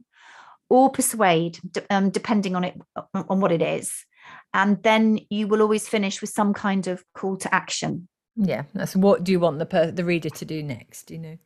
or 0.70 0.90
persuade, 0.90 1.60
um, 1.90 2.10
depending 2.10 2.56
on 2.56 2.64
it 2.64 2.80
on 3.14 3.40
what 3.40 3.52
it 3.52 3.62
is. 3.62 4.06
And 4.54 4.82
then 4.84 5.20
you 5.30 5.48
will 5.48 5.62
always 5.62 5.88
finish 5.88 6.22
with 6.22 6.30
some 6.30 6.54
kind 6.54 6.88
of 6.88 7.04
call 7.14 7.38
to 7.38 7.54
action. 7.54 8.08
Yeah, 8.36 8.64
that's 8.74 8.96
what 8.96 9.24
do 9.24 9.32
you 9.32 9.40
want 9.40 9.60
the 9.60 9.66
per- 9.66 9.92
the 9.92 10.04
reader 10.04 10.30
to 10.30 10.46
do 10.46 10.64
next? 10.64 11.12
You 11.12 11.20
know, 11.20 11.38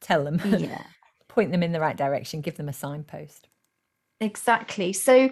tell 0.00 0.24
them, 0.24 0.40
yeah, 0.58 0.82
point 1.28 1.50
them 1.50 1.62
in 1.62 1.72
the 1.72 1.80
right 1.80 1.96
direction, 1.96 2.40
give 2.40 2.56
them 2.56 2.68
a 2.68 2.72
signpost. 2.72 3.48
Exactly. 4.20 4.92
So, 4.92 5.30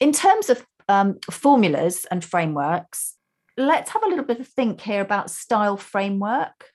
in 0.00 0.12
terms 0.12 0.50
of 0.50 0.64
um, 0.88 1.18
formulas 1.30 2.06
and 2.10 2.24
frameworks, 2.24 3.14
let's 3.56 3.90
have 3.90 4.02
a 4.02 4.08
little 4.08 4.24
bit 4.24 4.40
of 4.40 4.48
think 4.48 4.80
here 4.80 5.00
about 5.00 5.30
style 5.30 5.76
framework. 5.76 6.70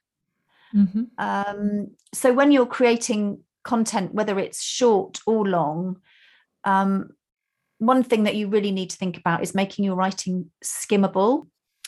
Mm-hmm. 0.75 1.03
Um, 1.17 1.91
so, 2.13 2.33
when 2.33 2.51
you're 2.51 2.65
creating 2.65 3.43
content, 3.63 4.13
whether 4.13 4.39
it's 4.39 4.63
short 4.63 5.19
or 5.27 5.45
long, 5.45 5.97
um, 6.63 7.11
one 7.77 8.03
thing 8.03 8.23
that 8.23 8.35
you 8.35 8.47
really 8.47 8.71
need 8.71 8.91
to 8.91 8.97
think 8.97 9.17
about 9.17 9.41
is 9.41 9.55
making 9.55 9.85
your 9.85 9.95
writing 9.95 10.51
skimmable. 10.63 11.47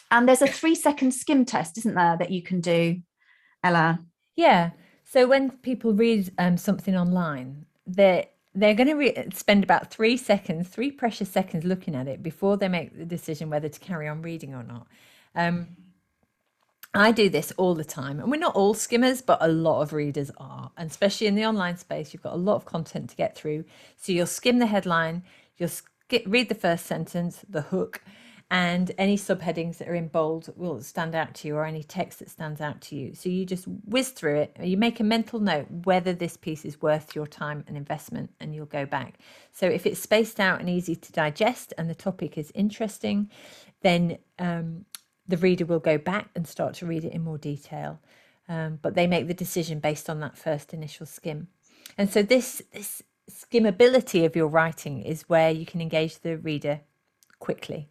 And 0.09 0.27
there's 0.27 0.41
a 0.41 0.47
three 0.47 0.75
second 0.75 1.11
skim 1.13 1.45
test, 1.45 1.77
isn't 1.77 1.95
there, 1.95 2.17
that 2.17 2.31
you 2.31 2.41
can 2.41 2.61
do, 2.61 3.01
Ella? 3.63 3.99
Yeah. 4.35 4.71
So 5.03 5.27
when 5.27 5.51
people 5.51 5.93
read 5.93 6.31
um, 6.37 6.57
something 6.57 6.95
online, 6.95 7.65
they 7.85 8.29
they're 8.55 8.75
going 8.75 8.87
to 8.87 8.95
re- 8.95 9.27
spend 9.33 9.63
about 9.63 9.91
three 9.91 10.15
seconds, 10.15 10.67
three 10.67 10.91
precious 10.91 11.29
seconds 11.29 11.63
looking 11.63 11.95
at 11.95 12.07
it 12.07 12.21
before 12.21 12.55
they 12.57 12.67
make 12.67 12.95
the 12.95 13.05
decision 13.05 13.49
whether 13.49 13.67
to 13.67 13.79
carry 13.79 14.07
on 14.07 14.21
reading 14.21 14.53
or 14.53 14.63
not. 14.63 14.87
Um, 15.35 15.67
I 16.95 17.11
do 17.11 17.27
this 17.27 17.51
all 17.57 17.73
the 17.73 17.83
time, 17.83 18.19
and 18.19 18.29
we're 18.29 18.37
not 18.37 18.55
all 18.55 18.75
skimmers, 18.75 19.21
but 19.21 19.39
a 19.41 19.47
lot 19.47 19.81
of 19.81 19.93
readers 19.93 20.29
are, 20.37 20.71
and 20.77 20.89
especially 20.91 21.25
in 21.25 21.33
the 21.33 21.45
online 21.45 21.77
space, 21.77 22.13
you've 22.13 22.21
got 22.21 22.33
a 22.33 22.37
lot 22.37 22.55
of 22.55 22.65
content 22.65 23.09
to 23.09 23.15
get 23.15 23.35
through. 23.35 23.65
So 23.97 24.11
you'll 24.11 24.27
skim 24.27 24.59
the 24.59 24.67
headline, 24.67 25.23
you'll 25.57 25.71
read 26.27 26.49
the 26.49 26.55
first 26.55 26.85
sentence, 26.85 27.43
the 27.49 27.63
hook, 27.63 28.03
and 28.51 28.91
any 28.99 29.17
subheadings 29.17 29.79
that 29.79 29.87
are 29.87 29.95
in 29.95 30.07
bold 30.07 30.53
will 30.55 30.79
stand 30.81 31.15
out 31.15 31.33
to 31.33 31.47
you, 31.47 31.55
or 31.55 31.65
any 31.65 31.81
text 31.81 32.19
that 32.19 32.29
stands 32.29 32.61
out 32.61 32.81
to 32.81 32.95
you. 32.95 33.15
So 33.15 33.27
you 33.27 33.43
just 33.43 33.65
whiz 33.85 34.09
through 34.09 34.41
it, 34.41 34.57
you 34.61 34.77
make 34.77 34.99
a 34.99 35.03
mental 35.03 35.39
note 35.39 35.65
whether 35.85 36.13
this 36.13 36.37
piece 36.37 36.63
is 36.63 36.79
worth 36.79 37.15
your 37.15 37.25
time 37.25 37.63
and 37.67 37.75
investment, 37.75 38.29
and 38.39 38.53
you'll 38.53 38.67
go 38.67 38.85
back. 38.85 39.17
So 39.51 39.65
if 39.65 39.87
it's 39.87 39.99
spaced 39.99 40.39
out 40.39 40.59
and 40.59 40.69
easy 40.69 40.95
to 40.95 41.11
digest, 41.11 41.73
and 41.75 41.89
the 41.89 41.95
topic 41.95 42.37
is 42.37 42.51
interesting, 42.53 43.31
then 43.81 44.19
um, 44.37 44.85
the 45.27 45.37
reader 45.37 45.65
will 45.65 45.79
go 45.79 45.97
back 45.97 46.29
and 46.35 46.47
start 46.47 46.75
to 46.75 46.85
read 46.85 47.05
it 47.05 47.13
in 47.13 47.23
more 47.23 47.37
detail. 47.37 47.99
Um, 48.49 48.79
but 48.81 48.95
they 48.95 49.07
make 49.07 49.27
the 49.27 49.33
decision 49.33 49.79
based 49.79 50.09
on 50.09 50.19
that 50.19 50.37
first 50.37 50.73
initial 50.73 51.05
skim. 51.05 51.47
And 51.97 52.09
so 52.09 52.21
this 52.21 52.61
this 52.73 53.01
skimmability 53.31 54.25
of 54.25 54.35
your 54.35 54.47
writing 54.47 55.01
is 55.01 55.29
where 55.29 55.49
you 55.49 55.65
can 55.65 55.81
engage 55.81 56.19
the 56.19 56.37
reader 56.37 56.81
quickly. 57.39 57.89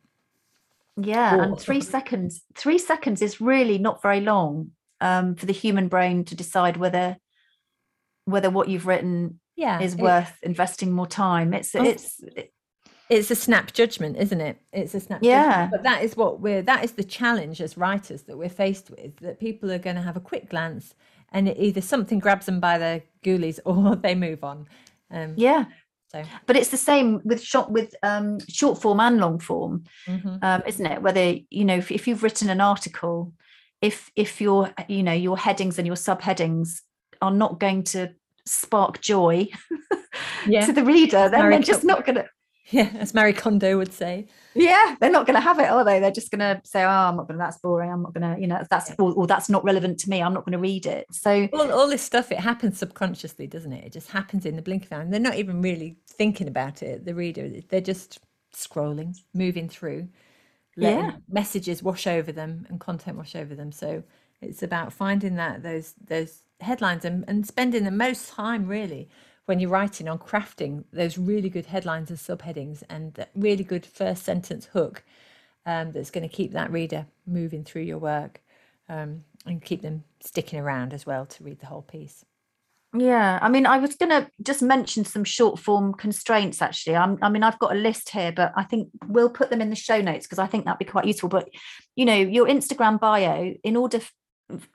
Yeah, 0.97 1.43
and 1.43 1.59
three 1.59 1.81
seconds. 1.81 2.43
Three 2.55 2.79
seconds 2.79 3.23
is 3.23 3.41
really 3.41 3.79
not 3.79 4.03
very 4.03 4.21
long 4.21 4.73
um, 5.01 5.35
for 5.35 5.47
the 5.47 5.53
human 5.53 5.89
brain 5.89 6.25
to 6.27 6.35
decide 6.35 6.77
whether 6.77 7.17
whether 8.25 8.51
what 8.51 8.69
you've 8.69 8.87
written 8.87 9.41
yeah, 9.57 9.81
is 9.81 9.97
worth 9.97 10.39
it, 10.43 10.47
investing 10.47 10.93
more 10.93 11.07
time. 11.07 11.55
It's 11.55 11.75
it's 11.75 12.21
it's 13.13 13.31
a 13.31 13.37
snap 13.37 13.73
judgment 13.73 14.17
isn't 14.17 14.41
it? 14.41 14.59
It's 14.73 14.95
a 14.95 15.01
snap 15.01 15.21
yeah. 15.23 15.45
Judgment. 15.45 15.71
but 15.73 15.83
that 15.83 16.05
is 16.05 16.17
what 16.17 16.41
we're 16.41 16.63
that 16.63 16.85
is 16.85 16.93
the 16.93 17.05
challenge 17.05 17.61
as 17.61 17.77
writers 17.77 18.23
that 18.23 18.39
we're 18.39 18.49
faced 18.49 18.91
with 18.91 19.17
that 19.19 19.39
people 19.39 19.71
are 19.71 19.79
going 19.79 19.97
to 19.97 20.03
have 20.03 20.17
a 20.17 20.21
quick 20.21 20.49
glance 20.51 20.95
and 21.33 21.49
either 21.57 21.81
something 21.81 22.19
grabs 22.19 22.47
them 22.47 22.61
by 22.61 22.79
the 22.79 23.03
ghoulies 23.25 23.59
or 23.65 23.97
they 23.97 24.15
move 24.15 24.43
on. 24.45 24.67
Um, 25.11 25.35
yeah. 25.37 25.67
so. 26.11 26.23
But 26.47 26.57
it's 26.57 26.71
the 26.71 26.77
same 26.77 27.21
with 27.25 27.43
short 27.43 27.71
with 27.71 27.95
um, 28.03 28.39
short 28.49 28.81
form 28.81 29.01
and 29.01 29.19
long 29.19 29.39
form 29.39 29.85
mm-hmm. 30.07 30.37
um, 30.43 30.63
isn't 30.67 30.87
it? 30.87 31.03
Whether 31.03 31.37
you 31.51 31.65
know 31.65 31.77
if, 31.77 31.91
if 31.91 32.09
you've 32.09 32.23
written 32.23 32.49
an 32.49 32.61
article 32.61 33.33
if 33.83 34.11
if 34.17 34.41
your 34.41 34.73
you 34.89 35.03
know 35.03 35.13
your 35.13 35.37
headings 35.37 35.79
and 35.79 35.87
your 35.87 35.97
subheadings 35.97 36.81
are 37.21 37.31
not 37.31 37.61
going 37.61 37.83
to 37.83 38.15
spark 38.47 39.01
joy 39.01 39.47
yeah. 40.47 40.65
to 40.67 40.73
the 40.73 40.85
reader 40.85 41.29
then 41.29 41.51
they're 41.51 41.61
just 41.61 41.85
not 41.85 42.05
going 42.05 42.17
to 42.17 42.27
Yeah, 42.75 42.89
as 42.99 43.13
Marie 43.13 43.35
Kondo 43.35 43.77
would 43.77 43.93
say. 43.93 44.29
Yeah, 44.55 44.97
they're 44.99 45.11
not 45.11 45.27
going 45.27 45.35
to 45.35 45.43
have 45.43 45.59
it, 45.59 45.69
are 45.69 45.85
they? 45.85 46.01
They're 46.01 46.11
just 46.11 46.31
going 46.31 46.41
to 46.41 46.59
say, 46.65 46.83
"Oh, 46.83 46.89
I'm 46.89 47.17
not 47.17 47.29
going 47.29 47.39
to. 47.39 47.45
That's 47.45 47.59
boring. 47.59 47.91
I'm 47.91 48.03
not 48.03 48.15
going 48.15 48.35
to. 48.35 48.41
You 48.41 48.47
know, 48.47 48.65
that's 48.71 48.91
or, 48.99 49.13
or, 49.13 49.27
that's 49.27 49.51
not 49.51 49.63
relevant 49.63 50.01
to 50.01 50.09
me. 50.11 50.23
I'm 50.23 50.33
not 50.33 50.47
going 50.47 50.55
to 50.55 50.59
read 50.59 50.87
it." 50.87 51.07
So 51.11 51.49
all, 51.53 51.71
all 51.71 51.87
this 51.87 52.01
stuff, 52.01 52.33
it 52.33 52.41
happens 52.41 52.79
subconsciously, 52.79 53.47
doesn't 53.47 53.75
it? 53.75 53.85
It 53.85 53.93
just 53.93 54.11
happens 54.11 54.47
in 54.47 54.57
the 54.57 54.63
blink 54.63 54.87
of 54.87 54.93
an 54.93 55.01
eye. 55.01 55.11
They're 55.11 55.21
not 55.21 55.37
even 55.37 55.61
really 55.61 55.99
thinking 56.09 56.49
about 56.49 56.83
it. 56.83 57.05
The 57.05 57.15
reader, 57.15 57.51
they're 57.69 57.83
just 57.83 58.21
scrolling, 58.55 59.19
moving 59.35 59.69
through, 59.69 60.09
letting 60.79 61.05
yeah. 61.05 61.17
messages 61.29 61.83
wash 61.83 62.07
over 62.07 62.33
them 62.33 62.67
and 62.71 62.81
content 62.81 63.19
wash 63.19 63.37
over 63.37 63.55
them. 63.55 63.71
So 63.71 64.03
it's 64.41 64.63
about 64.63 64.95
finding 64.95 65.35
that 65.37 65.63
those 65.63 65.93
those 66.03 66.43
headlines 66.61 67.05
and, 67.05 67.25
and 67.29 67.47
spending 67.47 67.85
the 67.85 67.91
most 67.91 68.31
time 68.31 68.67
really 68.67 69.11
when 69.47 69.59
you're 69.59 69.71
writing 69.71 70.09
on 70.09 70.19
crafting 70.19 70.85
those 70.93 71.19
really 71.19 71.49
good 71.49 71.67
headlines 71.67 72.11
and 72.11 72.19
subheadings 72.19 72.83
and 72.89 73.15
that 73.15 73.31
really 73.35 73.65
good 73.65 73.85
first 73.85 74.25
sentence 74.25 74.67
hook 74.67 75.03
um, 75.67 75.93
that's 75.93 76.11
going 76.11 76.29
to 76.29 76.35
keep 76.35 76.53
that 76.53 76.71
reader 76.71 77.07
moving 77.27 77.65
through 77.65 77.83
your 77.83 77.99
work 77.99 78.41
um, 78.89 79.25
and 79.47 79.63
keep 79.63 79.83
them 79.83 80.05
sticking 80.21 80.59
around 80.59 80.93
as 80.93 81.07
well 81.07 81.27
to 81.27 81.45
read 81.45 81.61
the 81.61 81.67
whole 81.67 81.83
piece. 81.83 82.25
Yeah, 82.95 83.39
I 83.41 83.49
mean, 83.49 83.65
I 83.65 83.79
was 83.79 83.95
going 83.95 84.11
to 84.11 84.31
just 84.43 84.61
mention 84.61 85.07
some 85.07 85.25
short 85.25 85.59
form 85.59 85.95
constraints 85.95 86.61
actually. 86.61 86.97
I'm, 86.97 87.19
i 87.23 87.31
mean, 87.31 87.43
I've 87.43 87.59
got 87.59 87.73
a 87.73 87.79
list 87.79 88.11
here, 88.11 88.33
but 88.33 88.53
I 88.55 88.65
think 88.65 88.91
we'll 89.09 89.31
put 89.31 89.49
them 89.49 89.63
in 89.63 89.71
the 89.71 89.77
show 89.77 90.03
notes 90.03 90.27
because 90.27 90.39
I 90.39 90.47
think 90.47 90.67
that'd 90.67 90.79
be 90.79 90.85
quite 90.85 91.07
useful. 91.07 91.31
But, 91.31 91.49
you 91.97 92.05
know, 92.05 92.17
your 92.17 92.47
Instagram 92.47 93.01
bio, 93.01 93.55
in 93.65 93.77
order 93.77 94.01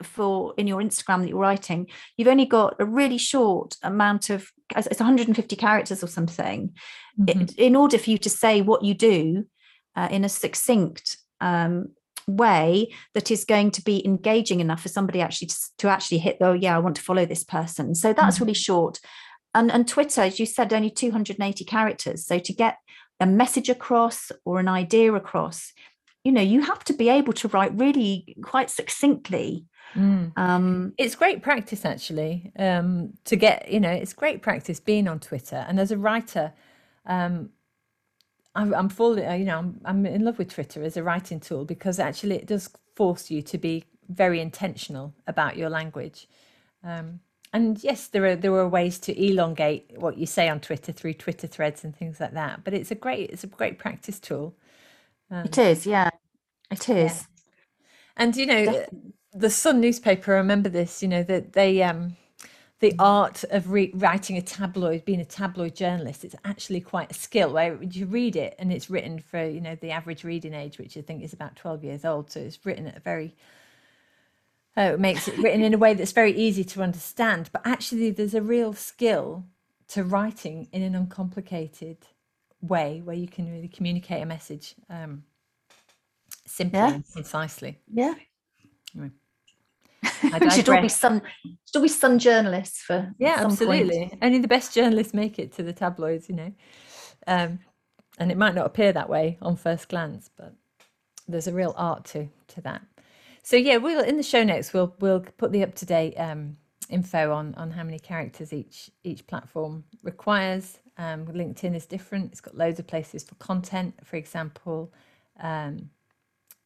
for 0.02 0.54
in 0.56 0.66
your 0.66 0.80
Instagram 0.80 1.20
that 1.20 1.28
you're 1.28 1.38
writing, 1.38 1.88
you've 2.16 2.28
only 2.28 2.46
got 2.46 2.76
a 2.78 2.84
really 2.84 3.18
short 3.18 3.76
amount 3.82 4.30
of 4.30 4.50
it's 4.76 5.00
150 5.00 5.56
characters 5.56 6.02
or 6.02 6.08
something. 6.08 6.74
Mm-hmm. 7.18 7.42
It, 7.42 7.58
in 7.58 7.76
order 7.76 7.98
for 7.98 8.10
you 8.10 8.18
to 8.18 8.30
say 8.30 8.60
what 8.60 8.84
you 8.84 8.94
do 8.94 9.46
uh, 9.96 10.08
in 10.10 10.24
a 10.24 10.28
succinct 10.28 11.16
um, 11.40 11.88
way 12.26 12.92
that 13.14 13.30
is 13.30 13.44
going 13.44 13.70
to 13.72 13.82
be 13.82 14.04
engaging 14.06 14.60
enough 14.60 14.82
for 14.82 14.88
somebody 14.88 15.20
actually 15.20 15.48
to, 15.48 15.56
to, 15.78 15.88
actually 15.88 16.18
hit, 16.18 16.36
oh 16.40 16.52
yeah, 16.52 16.76
I 16.76 16.78
want 16.78 16.96
to 16.96 17.02
follow 17.02 17.24
this 17.24 17.44
person. 17.44 17.94
So 17.94 18.12
that's 18.12 18.36
mm-hmm. 18.36 18.44
really 18.44 18.54
short. 18.54 19.00
And, 19.54 19.72
and 19.72 19.88
Twitter, 19.88 20.20
as 20.20 20.38
you 20.38 20.46
said, 20.46 20.72
only 20.72 20.90
280 20.90 21.64
characters. 21.64 22.26
So 22.26 22.38
to 22.38 22.52
get 22.52 22.76
a 23.18 23.26
message 23.26 23.68
across 23.68 24.30
or 24.44 24.60
an 24.60 24.68
idea 24.68 25.12
across, 25.14 25.72
you 26.28 26.32
know 26.32 26.42
you 26.42 26.60
have 26.60 26.84
to 26.84 26.92
be 26.92 27.08
able 27.08 27.32
to 27.32 27.48
write 27.48 27.72
really 27.74 28.36
quite 28.42 28.68
succinctly. 28.68 29.64
Mm. 29.94 30.32
um, 30.36 30.92
it's 30.98 31.14
great 31.14 31.42
practice 31.42 31.86
actually 31.86 32.52
um, 32.58 33.14
to 33.24 33.36
get 33.36 33.72
you 33.72 33.80
know 33.80 33.90
it's 33.90 34.12
great 34.12 34.42
practice 34.42 34.78
being 34.78 35.08
on 35.08 35.18
twitter. 35.18 35.64
And 35.66 35.80
as 35.80 35.90
a 35.90 35.96
writer 35.96 36.52
um, 37.06 37.48
I'm, 38.54 38.74
I'm 38.74 38.90
full 38.90 39.18
you 39.18 39.46
know 39.46 39.58
I'm, 39.58 39.80
I'm 39.86 40.04
in 40.04 40.22
love 40.22 40.36
with 40.36 40.52
twitter 40.52 40.82
as 40.82 40.98
a 40.98 41.02
writing 41.02 41.40
tool 41.40 41.64
because 41.64 41.98
actually 41.98 42.36
it 42.36 42.46
does 42.46 42.68
force 42.94 43.30
you 43.30 43.40
to 43.40 43.56
be 43.56 43.84
very 44.10 44.38
intentional 44.42 45.14
about 45.26 45.56
your 45.56 45.70
language. 45.70 46.28
Um, 46.84 47.20
and 47.54 47.82
yes 47.82 48.08
there 48.08 48.26
are 48.26 48.36
there 48.36 48.52
are 48.52 48.68
ways 48.68 48.98
to 49.06 49.12
elongate 49.18 49.92
what 49.96 50.18
you 50.18 50.26
say 50.26 50.50
on 50.50 50.60
twitter 50.60 50.92
through 50.92 51.14
twitter 51.14 51.46
threads 51.46 51.84
and 51.84 51.96
things 51.96 52.20
like 52.20 52.34
that. 52.34 52.64
But 52.64 52.74
it's 52.74 52.90
a 52.90 53.00
great 53.06 53.30
it's 53.30 53.44
a 53.44 53.54
great 53.60 53.78
practice 53.78 54.20
tool 54.20 54.54
um, 55.30 55.44
it 55.46 55.58
is, 55.58 55.86
yeah, 55.86 56.10
it 56.70 56.88
is. 56.88 57.12
Yeah. 57.12 57.22
And 58.16 58.36
you 58.36 58.46
know, 58.46 58.64
Definitely. 58.64 59.12
the 59.32 59.50
Sun 59.50 59.80
newspaper. 59.80 60.34
I 60.34 60.38
remember 60.38 60.68
this. 60.68 61.02
You 61.02 61.08
know 61.08 61.22
that 61.24 61.52
they 61.52 61.82
um, 61.82 62.16
the 62.80 62.94
art 62.98 63.44
of 63.50 63.70
re- 63.72 63.92
writing 63.94 64.36
a 64.36 64.42
tabloid, 64.42 65.04
being 65.04 65.20
a 65.20 65.24
tabloid 65.24 65.74
journalist, 65.74 66.24
it's 66.24 66.36
actually 66.44 66.80
quite 66.80 67.10
a 67.10 67.14
skill. 67.14 67.52
Where 67.52 67.82
you 67.82 68.06
read 68.06 68.36
it 68.36 68.54
and 68.58 68.72
it's 68.72 68.90
written 68.90 69.18
for 69.18 69.44
you 69.44 69.60
know 69.60 69.76
the 69.76 69.90
average 69.90 70.24
reading 70.24 70.54
age, 70.54 70.78
which 70.78 70.96
I 70.96 71.00
think 71.00 71.22
is 71.22 71.32
about 71.32 71.56
twelve 71.56 71.84
years 71.84 72.04
old. 72.04 72.30
So 72.30 72.40
it's 72.40 72.64
written 72.64 72.86
at 72.86 72.96
a 72.96 73.00
very 73.00 73.34
uh, 74.76 74.92
it 74.94 75.00
makes 75.00 75.26
it 75.26 75.36
written 75.38 75.62
in 75.62 75.74
a 75.74 75.78
way 75.78 75.94
that's 75.94 76.12
very 76.12 76.32
easy 76.32 76.64
to 76.64 76.82
understand. 76.82 77.50
But 77.52 77.62
actually, 77.64 78.10
there's 78.10 78.34
a 78.34 78.42
real 78.42 78.72
skill 78.72 79.44
to 79.88 80.04
writing 80.04 80.68
in 80.72 80.82
an 80.82 80.94
uncomplicated 80.94 81.98
way 82.60 83.00
where 83.04 83.16
you 83.16 83.28
can 83.28 83.50
really 83.50 83.68
communicate 83.68 84.22
a 84.22 84.26
message 84.26 84.74
um, 84.90 85.22
simply 86.46 86.78
yeah. 86.78 86.94
and 86.94 87.04
concisely. 87.12 87.78
Yeah. 87.92 88.14
Anyway. 88.94 89.12
should 90.52 90.68
all 90.68 90.80
be 90.80 90.88
sun 90.88 91.20
should 91.66 91.76
all 91.76 91.82
be 91.82 91.88
sun 91.88 92.18
journalists 92.20 92.82
for 92.82 93.12
yeah 93.18 93.36
absolutely 93.38 94.08
point. 94.08 94.18
only 94.22 94.38
the 94.38 94.48
best 94.48 94.72
journalists 94.72 95.12
make 95.12 95.40
it 95.40 95.52
to 95.52 95.62
the 95.62 95.72
tabloids 95.72 96.28
you 96.28 96.36
know 96.36 96.52
um, 97.26 97.58
and 98.18 98.30
it 98.30 98.38
might 98.38 98.54
not 98.54 98.64
appear 98.64 98.92
that 98.92 99.08
way 99.08 99.36
on 99.42 99.56
first 99.56 99.88
glance 99.88 100.30
but 100.36 100.54
there's 101.26 101.48
a 101.48 101.52
real 101.52 101.74
art 101.76 102.04
to 102.04 102.28
to 102.46 102.60
that 102.60 102.80
so 103.42 103.56
yeah 103.56 103.76
we'll 103.76 104.04
in 104.04 104.16
the 104.16 104.22
show 104.22 104.44
notes 104.44 104.72
we'll 104.72 104.94
we'll 105.00 105.20
put 105.36 105.50
the 105.50 105.64
up-to-date 105.64 106.14
um, 106.14 106.56
info 106.90 107.32
on 107.32 107.54
on 107.56 107.70
how 107.70 107.82
many 107.84 107.98
characters 107.98 108.52
each 108.52 108.90
each 109.04 109.26
platform 109.26 109.84
requires 110.02 110.78
um, 110.98 111.26
LinkedIn 111.26 111.76
is 111.76 111.86
different. 111.86 112.32
It's 112.32 112.40
got 112.40 112.56
loads 112.56 112.80
of 112.80 112.86
places 112.86 113.22
for 113.22 113.36
content. 113.36 113.94
For 114.04 114.16
example, 114.16 114.92
um, 115.40 115.90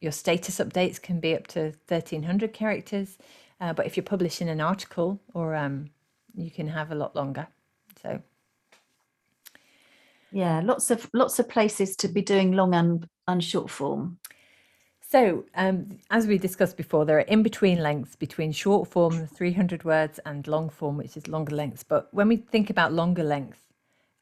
your 0.01 0.11
status 0.11 0.57
updates 0.59 0.99
can 1.01 1.19
be 1.19 1.35
up 1.35 1.47
to 1.47 1.73
1300 1.87 2.51
characters. 2.51 3.17
Uh, 3.61 3.73
but 3.73 3.85
if 3.85 3.95
you're 3.95 4.03
publishing 4.03 4.49
an 4.49 4.59
article 4.59 5.21
or 5.35 5.55
um, 5.55 5.91
you 6.35 6.49
can 6.49 6.67
have 6.67 6.91
a 6.91 6.95
lot 6.95 7.15
longer. 7.15 7.47
So 8.01 8.21
yeah, 10.31 10.61
lots 10.61 10.89
of 10.89 11.07
lots 11.13 11.37
of 11.37 11.47
places 11.47 11.95
to 11.97 12.07
be 12.07 12.23
doing 12.23 12.53
long 12.53 12.73
and, 12.73 13.07
and 13.27 13.43
short 13.43 13.69
form. 13.69 14.17
So, 15.13 15.45
um, 15.53 15.99
as 16.09 16.25
we 16.25 16.39
discussed 16.39 16.75
before, 16.75 17.05
there 17.05 17.17
are 17.17 17.29
in 17.35 17.43
between 17.43 17.83
lengths 17.83 18.15
between 18.15 18.51
short 18.51 18.89
form, 18.89 19.27
300 19.27 19.83
words, 19.83 20.19
and 20.25 20.47
long 20.47 20.71
form, 20.71 20.97
which 20.97 21.15
is 21.15 21.27
longer 21.27 21.55
lengths. 21.55 21.83
But 21.83 22.11
when 22.11 22.27
we 22.27 22.37
think 22.37 22.71
about 22.71 22.93
longer 22.93 23.23
length, 23.23 23.59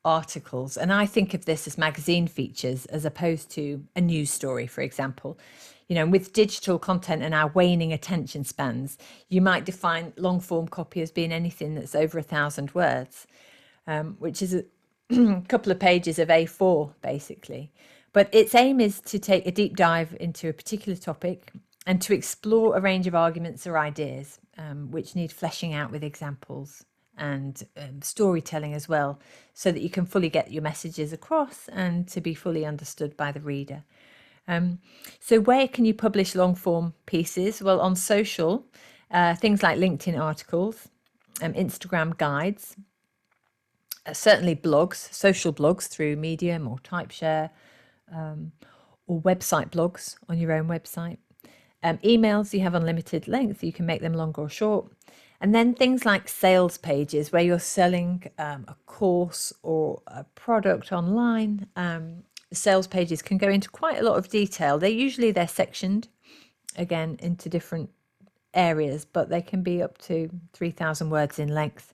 articles. 0.03 0.75
And 0.75 0.91
I 0.91 1.05
think 1.05 1.33
of 1.33 1.45
this 1.45 1.65
as 1.65 1.77
magazine 1.77 2.27
features 2.27 2.87
as 2.87 3.05
opposed 3.05 3.49
to 3.51 3.85
a 3.95 4.01
news 4.01 4.31
story, 4.31 4.67
for 4.67 4.81
example. 4.81 5.39
You 5.87 5.95
know, 5.95 6.07
with 6.07 6.33
digital 6.33 6.77
content 6.77 7.23
and 7.23 7.33
our 7.33 7.47
waning 7.47 7.93
attention 7.93 8.43
spans, 8.43 8.97
you 9.29 9.39
might 9.39 9.63
define 9.63 10.11
long 10.17 10.41
form 10.41 10.67
copy 10.67 11.01
as 11.01 11.09
being 11.09 11.31
anything 11.31 11.73
that's 11.73 11.95
over 11.95 12.19
a 12.19 12.23
thousand 12.23 12.75
words, 12.75 13.27
um, 13.87 14.17
which 14.19 14.41
is 14.41 14.55
a, 14.55 14.65
a 15.09 15.41
couple 15.47 15.71
of 15.71 15.79
pages 15.79 16.19
of 16.19 16.27
A4 16.27 16.93
basically. 17.01 17.71
But 18.13 18.29
its 18.33 18.53
aim 18.55 18.79
is 18.79 18.99
to 19.01 19.19
take 19.19 19.45
a 19.45 19.51
deep 19.51 19.75
dive 19.75 20.15
into 20.19 20.49
a 20.49 20.53
particular 20.53 20.97
topic 20.97 21.53
and 21.87 22.01
to 22.01 22.13
explore 22.13 22.75
a 22.75 22.81
range 22.81 23.07
of 23.07 23.15
arguments 23.15 23.65
or 23.65 23.77
ideas 23.77 24.39
um, 24.57 24.91
which 24.91 25.15
need 25.15 25.31
fleshing 25.31 25.73
out 25.73 25.91
with 25.91 26.03
examples 26.03 26.85
and 27.17 27.63
um, 27.77 28.01
storytelling 28.01 28.73
as 28.73 28.87
well, 28.87 29.19
so 29.53 29.71
that 29.71 29.81
you 29.81 29.89
can 29.89 30.05
fully 30.05 30.29
get 30.29 30.51
your 30.51 30.63
messages 30.63 31.13
across 31.13 31.67
and 31.69 32.07
to 32.07 32.21
be 32.21 32.33
fully 32.33 32.65
understood 32.65 33.15
by 33.15 33.31
the 33.31 33.39
reader. 33.39 33.83
Um, 34.47 34.79
so, 35.19 35.39
where 35.39 35.67
can 35.67 35.85
you 35.85 35.93
publish 35.93 36.35
long 36.35 36.55
form 36.55 36.93
pieces? 37.05 37.61
Well, 37.61 37.79
on 37.79 37.95
social, 37.95 38.65
uh, 39.11 39.35
things 39.35 39.61
like 39.61 39.77
LinkedIn 39.77 40.19
articles, 40.19 40.87
um, 41.41 41.53
Instagram 41.53 42.17
guides, 42.17 42.75
uh, 44.05 44.13
certainly 44.13 44.55
blogs, 44.55 45.13
social 45.13 45.53
blogs 45.53 45.87
through 45.87 46.15
Medium 46.15 46.67
or 46.67 46.77
Typeshare, 46.79 47.51
um, 48.11 48.51
or 49.07 49.21
website 49.21 49.71
blogs 49.71 50.15
on 50.29 50.37
your 50.37 50.51
own 50.51 50.67
website. 50.67 51.17
Um, 51.83 51.97
emails, 51.99 52.53
you 52.53 52.59
have 52.61 52.75
unlimited 52.75 53.27
length, 53.27 53.63
you 53.63 53.73
can 53.73 53.85
make 53.85 54.01
them 54.01 54.13
long 54.13 54.33
or 54.37 54.49
short. 54.49 54.91
And 55.39 55.55
then 55.55 55.73
things 55.73 56.05
like 56.05 56.29
sales 56.29 56.77
pages 56.77 57.31
where 57.31 57.41
you're 57.41 57.57
selling 57.57 58.29
um, 58.37 58.65
a 58.67 58.75
course 58.85 59.51
or 59.63 60.01
a 60.05 60.23
product 60.35 60.91
online. 60.91 61.65
Um, 61.75 62.23
sales 62.53 62.85
pages 62.85 63.23
can 63.23 63.39
go 63.39 63.49
into 63.49 63.67
quite 63.67 63.97
a 63.97 64.03
lot 64.03 64.19
of 64.19 64.29
detail. 64.29 64.77
They 64.77 64.91
usually 64.91 65.31
they're 65.31 65.47
sectioned 65.47 66.07
again 66.75 67.17
into 67.19 67.49
different 67.49 67.89
areas, 68.53 69.03
but 69.03 69.29
they 69.29 69.41
can 69.41 69.63
be 69.63 69.81
up 69.81 69.97
to 69.99 70.29
3,000 70.53 71.09
words 71.09 71.39
in 71.39 71.47
length. 71.49 71.93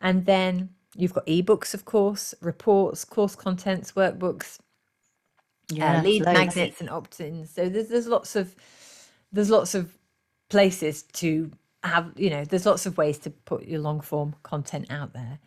And 0.00 0.24
then 0.24 0.70
you've 0.94 1.14
got 1.14 1.26
ebooks, 1.26 1.74
of 1.74 1.84
course, 1.84 2.34
reports, 2.40 3.04
course 3.04 3.34
contents, 3.34 3.92
workbooks, 3.92 4.58
yeah, 5.68 5.98
uh, 5.98 6.02
lead 6.02 6.24
magnets 6.24 6.80
and 6.80 6.90
opt-ins. 6.90 7.50
So 7.50 7.68
there's 7.68 7.88
there's 7.88 8.06
lots 8.06 8.36
of 8.36 8.54
there's 9.32 9.50
lots 9.50 9.74
of 9.74 9.96
places 10.48 11.02
to 11.02 11.50
have 11.82 12.12
you 12.16 12.30
know 12.30 12.44
there's 12.44 12.66
lots 12.66 12.86
of 12.86 12.96
ways 12.96 13.18
to 13.18 13.30
put 13.30 13.66
your 13.66 13.80
long 13.80 14.00
form 14.00 14.34
content 14.42 14.86
out 14.90 15.12
there. 15.12 15.38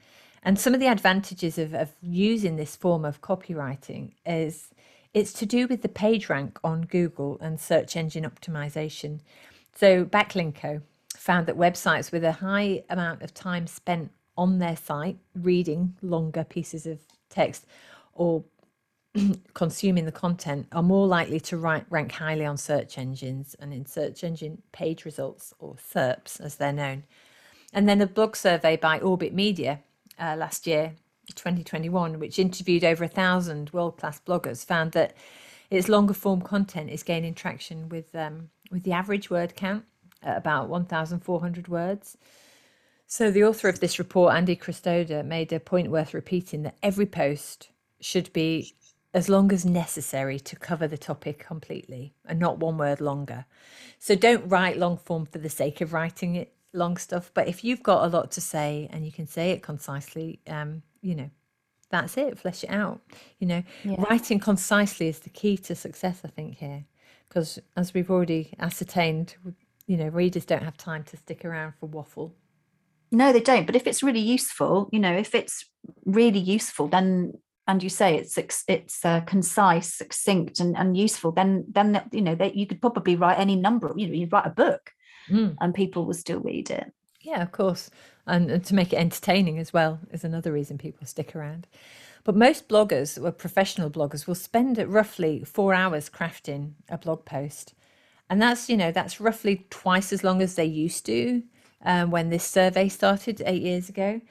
And 0.42 0.58
some 0.58 0.74
of 0.74 0.80
the 0.80 0.88
advantages 0.88 1.58
of, 1.58 1.74
of 1.74 1.90
using 2.02 2.56
this 2.56 2.76
form 2.76 3.04
of 3.04 3.22
copywriting 3.22 4.14
is 4.26 4.70
it's 5.14 5.34
to 5.34 5.46
do 5.46 5.68
with 5.68 5.82
the 5.82 5.90
page 5.90 6.30
rank 6.30 6.60
on 6.64 6.84
google 6.84 7.38
and 7.42 7.60
search 7.60 7.96
engine 7.96 8.24
optimization. 8.24 9.20
So 9.76 10.06
backlinko 10.06 10.82
found 11.16 11.48
that 11.48 11.58
websites 11.58 12.12
with 12.12 12.24
a 12.24 12.32
high 12.32 12.84
amount 12.90 13.22
of 13.22 13.34
time 13.34 13.68
spent 13.68 14.12
on 14.38 14.60
their 14.60 14.78
site 14.78 15.18
reading 15.36 15.96
longer 16.02 16.46
pieces 16.46 16.86
of 16.86 17.00
text 17.30 17.66
or 18.14 18.44
consuming 19.54 20.06
the 20.06 20.12
content 20.12 20.68
are 20.72 20.84
more 20.84 21.08
likely 21.08 21.40
to 21.40 21.58
rank, 21.58 22.12
highly 22.12 22.46
on 22.46 22.58
search 22.58 22.98
engines 22.98 23.56
and 23.60 23.74
in 23.74 23.86
search 23.86 24.24
engine 24.24 24.62
page 24.72 25.06
results, 25.06 25.54
or 25.60 25.76
SERPs 25.76 26.40
as 26.40 26.56
they're 26.56 26.74
known. 26.74 27.04
And 27.74 27.88
then 27.88 28.02
a 28.02 28.08
blog 28.08 28.36
survey 28.36 28.76
by 28.76 29.00
Orbit 29.00 29.34
Media 29.34 29.80
uh, 30.20 30.36
last 30.38 30.68
year, 30.68 30.94
2021, 31.36 32.20
which 32.20 32.40
interviewed 32.40 32.84
over 32.84 33.04
a 33.04 33.08
thousand 33.10 33.72
world 33.72 33.98
class 33.98 34.20
bloggers, 34.20 34.66
found 34.66 34.92
that 34.94 35.16
its 35.70 35.90
longer 35.90 36.14
form 36.14 36.42
content 36.42 36.90
is 36.90 37.04
gaining 37.04 37.36
traction 37.36 37.90
with, 37.90 38.16
um, 38.16 38.50
with 38.72 38.84
the 38.84 38.92
average 38.92 39.30
word 39.30 39.56
count 39.56 39.86
at 40.24 40.38
about 40.38 40.70
1,400 40.70 41.68
words. 41.68 42.18
So, 43.08 43.32
the 43.32 43.44
author 43.44 43.70
of 43.70 43.80
this 43.80 43.98
report, 43.98 44.36
Andy 44.36 44.56
Crestodina, 44.56 45.26
made 45.26 45.52
a 45.52 45.60
point 45.60 45.90
worth 45.90 46.14
repeating 46.14 46.62
that 46.64 46.78
every 46.84 47.08
post 47.08 47.70
should 48.02 48.32
be 48.34 48.76
as 49.14 49.28
long 49.28 49.52
as 49.52 49.66
necessary 49.66 50.40
to 50.40 50.56
cover 50.56 50.88
the 50.88 50.98
topic 50.98 51.40
completely 51.40 52.14
and 52.26 52.40
not 52.40 52.60
one 52.60 52.78
word 52.78 53.02
longer. 53.02 53.46
So 53.98 54.16
don't 54.16 54.48
write 54.48 54.78
long 54.78 54.98
form 54.98 55.26
for 55.26 55.40
the 55.40 55.50
sake 55.50 55.82
of 55.82 55.94
writing 55.94 56.36
it 56.36 56.54
long 56.74 56.98
stuff. 56.98 57.32
But 57.34 57.48
if 57.48 57.64
you've 57.64 57.84
got 57.84 58.06
a 58.06 58.08
lot 58.08 58.32
to 58.32 58.42
say 58.42 58.88
and 58.92 59.06
you 59.06 59.12
can 59.12 59.26
say 59.26 59.52
it 59.52 59.64
concisely, 59.64 60.40
um, 60.48 60.84
you 61.02 61.16
know, 61.16 61.30
that's 61.90 62.18
it, 62.18 62.38
flesh 62.38 62.64
it 62.64 62.70
out. 62.70 63.02
You 63.40 63.48
know, 63.48 63.64
yeah. 63.84 63.96
writing 64.10 64.40
concisely 64.40 65.08
is 65.08 65.20
the 65.20 65.30
key 65.30 65.58
to 65.58 65.76
success, 65.76 66.22
I 66.24 66.28
think, 66.28 66.58
here. 66.58 66.86
Because 67.28 67.60
as 67.76 67.94
we've 67.94 68.10
already 68.12 68.54
ascertained, 68.60 69.36
you 69.88 69.98
know, 69.98 70.08
readers 70.08 70.46
don't 70.46 70.64
have 70.64 70.78
time 70.78 71.04
to 71.06 71.18
stick 71.18 71.44
around 71.46 71.74
for 71.80 71.88
waffle. 71.88 72.36
No, 73.12 73.34
they 73.34 73.40
don't. 73.40 73.66
But 73.66 73.76
if 73.76 73.88
it's 73.88 74.04
really 74.04 74.20
useful, 74.20 74.88
you 74.92 75.00
know, 75.00 75.14
if 75.14 75.34
it's 75.34 75.66
really 76.06 76.40
useful, 76.40 76.88
then 76.88 77.34
and 77.70 77.84
you 77.84 77.90
say 77.90 78.18
it's 78.18 78.36
it's 78.68 79.06
uh, 79.06 79.22
concise, 79.22 79.94
succinct, 79.94 80.60
and, 80.60 80.76
and 80.76 80.98
useful, 80.98 81.32
then 81.32 81.66
then 81.70 82.02
you 82.12 82.22
know 82.22 82.34
that 82.34 82.56
you 82.56 82.66
could 82.66 82.82
probably 82.82 83.16
write 83.16 83.38
any 83.38 83.56
number. 83.56 83.88
Of, 83.88 84.00
you 84.00 84.08
know, 84.08 84.14
you'd 84.14 84.32
write 84.32 84.48
a 84.48 84.50
book, 84.50 84.92
mm. 85.30 85.56
and 85.62 85.76
people 85.76 86.04
will 86.04 86.16
still 86.16 86.40
read 86.40 86.72
it. 86.72 86.92
Yeah, 87.22 87.44
of 87.44 87.52
course, 87.52 87.92
and, 88.26 88.50
and 88.50 88.66
to 88.66 88.74
make 88.74 88.92
it 88.92 88.96
entertaining 88.98 89.60
as 89.60 89.72
well 89.72 90.00
is 90.12 90.24
another 90.24 90.52
reason 90.52 90.80
people 90.80 91.06
stick 91.06 91.36
around. 91.36 91.68
But 92.24 92.36
most 92.36 92.68
bloggers, 92.68 93.24
or 93.24 93.32
professional 93.32 93.92
bloggers, 93.92 94.26
will 94.26 94.34
spend 94.34 94.80
roughly 94.80 95.44
four 95.44 95.76
hours 95.76 96.10
crafting 96.10 96.72
a 96.90 96.98
blog 96.98 97.24
post, 97.24 97.76
and 98.32 98.42
that's 98.42 98.68
you 98.68 98.78
know 98.78 98.92
that's 98.92 99.22
roughly 99.22 99.68
twice 99.70 100.12
as 100.12 100.24
long 100.24 100.42
as 100.42 100.56
they 100.56 100.66
used 100.66 101.06
to 101.06 101.44
um, 101.86 102.10
when 102.10 102.32
this 102.32 102.46
survey 102.46 102.90
started 102.90 103.44
eight 103.46 103.62
years 103.62 103.90
ago. 103.90 104.22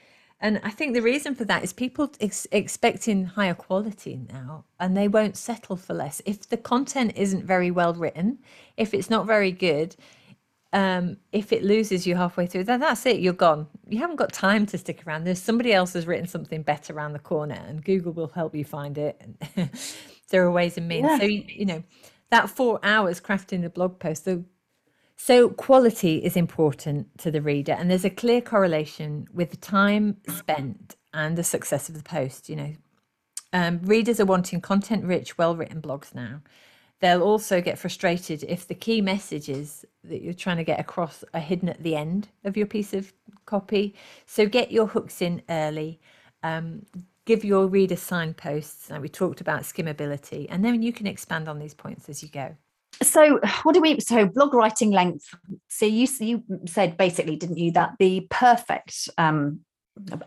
And 0.41 0.61
I 0.63 0.71
think 0.71 0.95
the 0.95 1.03
reason 1.03 1.35
for 1.35 1.45
that 1.47 1.65
is 1.65 1.73
people 1.73 2.13
ex- 2.21 2.47
expecting 2.53 3.25
higher 3.25 3.55
quality 3.55 4.21
now, 4.33 4.65
and 4.79 4.97
they 4.97 5.09
won't 5.09 5.37
settle 5.37 5.77
for 5.77 5.95
less. 5.95 6.23
If 6.27 6.49
the 6.49 6.57
content 6.57 7.13
isn't 7.17 7.45
very 7.45 7.73
well 7.73 7.93
written, 7.93 8.39
if 8.77 8.95
it's 8.95 9.11
not 9.11 9.27
very 9.27 9.51
good, 9.51 9.97
um, 10.73 11.17
if 11.33 11.53
it 11.53 11.65
loses 11.65 12.07
you 12.07 12.15
halfway 12.15 12.47
through, 12.47 12.65
then 12.65 12.79
that's 12.79 13.05
it. 13.07 13.21
You're 13.21 13.33
gone. 13.33 13.67
You 13.89 13.99
haven't 13.99 14.17
got 14.17 14.33
time 14.33 14.65
to 14.67 14.79
stick 14.79 15.05
around. 15.07 15.25
There's 15.25 15.43
somebody 15.43 15.73
else 15.73 15.95
has 15.95 16.07
written 16.07 16.27
something 16.27 16.63
better 16.63 16.93
around 16.93 17.15
the 17.15 17.19
corner, 17.19 17.61
and 17.67 17.85
Google 17.85 18.13
will 18.13 18.29
help 18.29 18.55
you 18.55 18.65
find 18.65 18.97
it. 18.97 19.21
there 20.31 20.45
are 20.45 20.51
ways 20.53 20.77
and 20.77 20.87
means. 20.87 21.07
Yeah. 21.09 21.19
So 21.19 21.25
you 21.25 21.67
know 21.67 21.83
that 22.31 22.51
four 22.51 22.79
hours 22.83 23.21
crafting 23.21 23.63
the 23.63 23.71
blog 23.71 23.99
post, 23.99 24.25
the 24.25 24.45
so, 25.21 25.51
quality 25.51 26.19
is 26.19 26.37
important 26.37 27.19
to 27.19 27.33
the 27.33 27.43
reader, 27.43 27.73
and 27.73 27.91
there's 27.91 28.05
a 28.05 28.11
clear 28.11 28.41
correlation 28.41 29.27
with 29.35 29.51
the 29.51 29.57
time 29.57 30.17
spent 30.29 30.95
and 31.13 31.37
the 31.37 31.43
success 31.43 31.89
of 31.89 31.97
the 31.97 32.05
post. 32.05 32.49
You 32.49 32.57
know, 32.57 32.73
um, 33.53 33.81
readers 33.83 34.21
are 34.21 34.25
wanting 34.25 34.61
content 34.61 35.05
rich, 35.05 35.37
well 35.37 35.57
written 35.57 35.83
blogs 35.83 36.15
now. 36.15 36.41
They'll 37.01 37.23
also 37.23 37.61
get 37.61 37.81
frustrated 37.81 38.45
if 38.45 38.69
the 38.69 38.77
key 38.77 39.01
messages 39.01 39.85
that 40.05 40.23
you're 40.23 40.35
trying 40.35 40.59
to 40.59 40.65
get 40.65 40.79
across 40.79 41.25
are 41.35 41.41
hidden 41.41 41.69
at 41.69 41.83
the 41.83 41.97
end 41.97 42.29
of 42.45 42.57
your 42.57 42.67
piece 42.67 42.95
of 42.95 43.13
copy. 43.45 43.97
So, 44.25 44.47
get 44.47 44.71
your 44.71 44.87
hooks 44.87 45.21
in 45.21 45.43
early. 45.51 46.01
Um, 46.45 46.87
give 47.25 47.45
your 47.45 47.67
reader 47.67 47.97
signposts. 47.97 48.89
Like 48.89 49.03
we 49.03 49.09
talked 49.09 49.41
about 49.41 49.63
skimmability, 49.63 50.47
and 50.49 50.65
then 50.65 50.81
you 50.81 50.93
can 50.93 51.09
expand 51.09 51.49
on 51.49 51.59
these 51.59 51.75
points 51.75 52.09
as 52.09 52.23
you 52.23 52.29
go 52.29 52.57
so 53.03 53.39
what 53.63 53.75
do 53.75 53.81
we 53.81 54.01
so 54.01 54.27
blog 54.27 54.55
writing 54.55 54.91
length 54.91 55.35
so 55.69 55.87
you 55.87 56.07
you 56.21 56.43
said 56.67 56.97
basically 56.97 57.37
didn't 57.37 57.59
you 57.59 57.71
that 57.71 57.95
the 57.99 58.27
perfect 58.31 59.09
um 59.19 59.61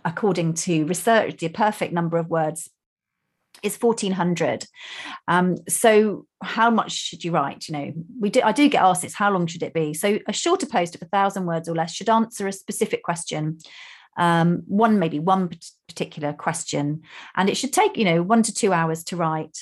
according 0.05 0.53
to 0.53 0.85
research 0.85 1.37
the 1.37 1.49
perfect 1.49 1.93
number 1.93 2.17
of 2.17 2.29
words 2.29 2.69
is 3.63 3.77
1400 3.77 4.65
um 5.27 5.57
so 5.67 6.25
how 6.41 6.69
much 6.71 6.91
should 6.91 7.23
you 7.23 7.31
write? 7.31 7.67
You 7.67 7.73
know 7.73 7.93
we 8.19 8.29
do 8.29 8.41
i 8.43 8.51
do 8.51 8.67
get 8.69 8.81
asked 8.81 9.03
this 9.03 9.13
how 9.13 9.31
long 9.31 9.47
should 9.47 9.63
it 9.63 9.73
be? 9.73 9.93
So 9.93 10.19
a 10.27 10.33
shorter 10.33 10.65
post 10.65 10.95
of 10.95 11.01
a 11.01 11.05
thousand 11.05 11.45
words 11.45 11.69
or 11.69 11.75
less 11.75 11.93
should 11.93 12.09
answer 12.09 12.47
a 12.47 12.53
specific 12.53 13.03
question. 13.03 13.59
Um 14.17 14.63
one 14.67 14.99
maybe 14.99 15.19
one 15.19 15.49
particular 15.87 16.33
question. 16.33 17.01
And 17.35 17.49
it 17.49 17.57
should 17.57 17.73
take 17.73 17.97
you 17.97 18.05
know 18.05 18.23
one 18.23 18.43
to 18.43 18.53
two 18.53 18.73
hours 18.73 19.03
to 19.05 19.17
write 19.17 19.57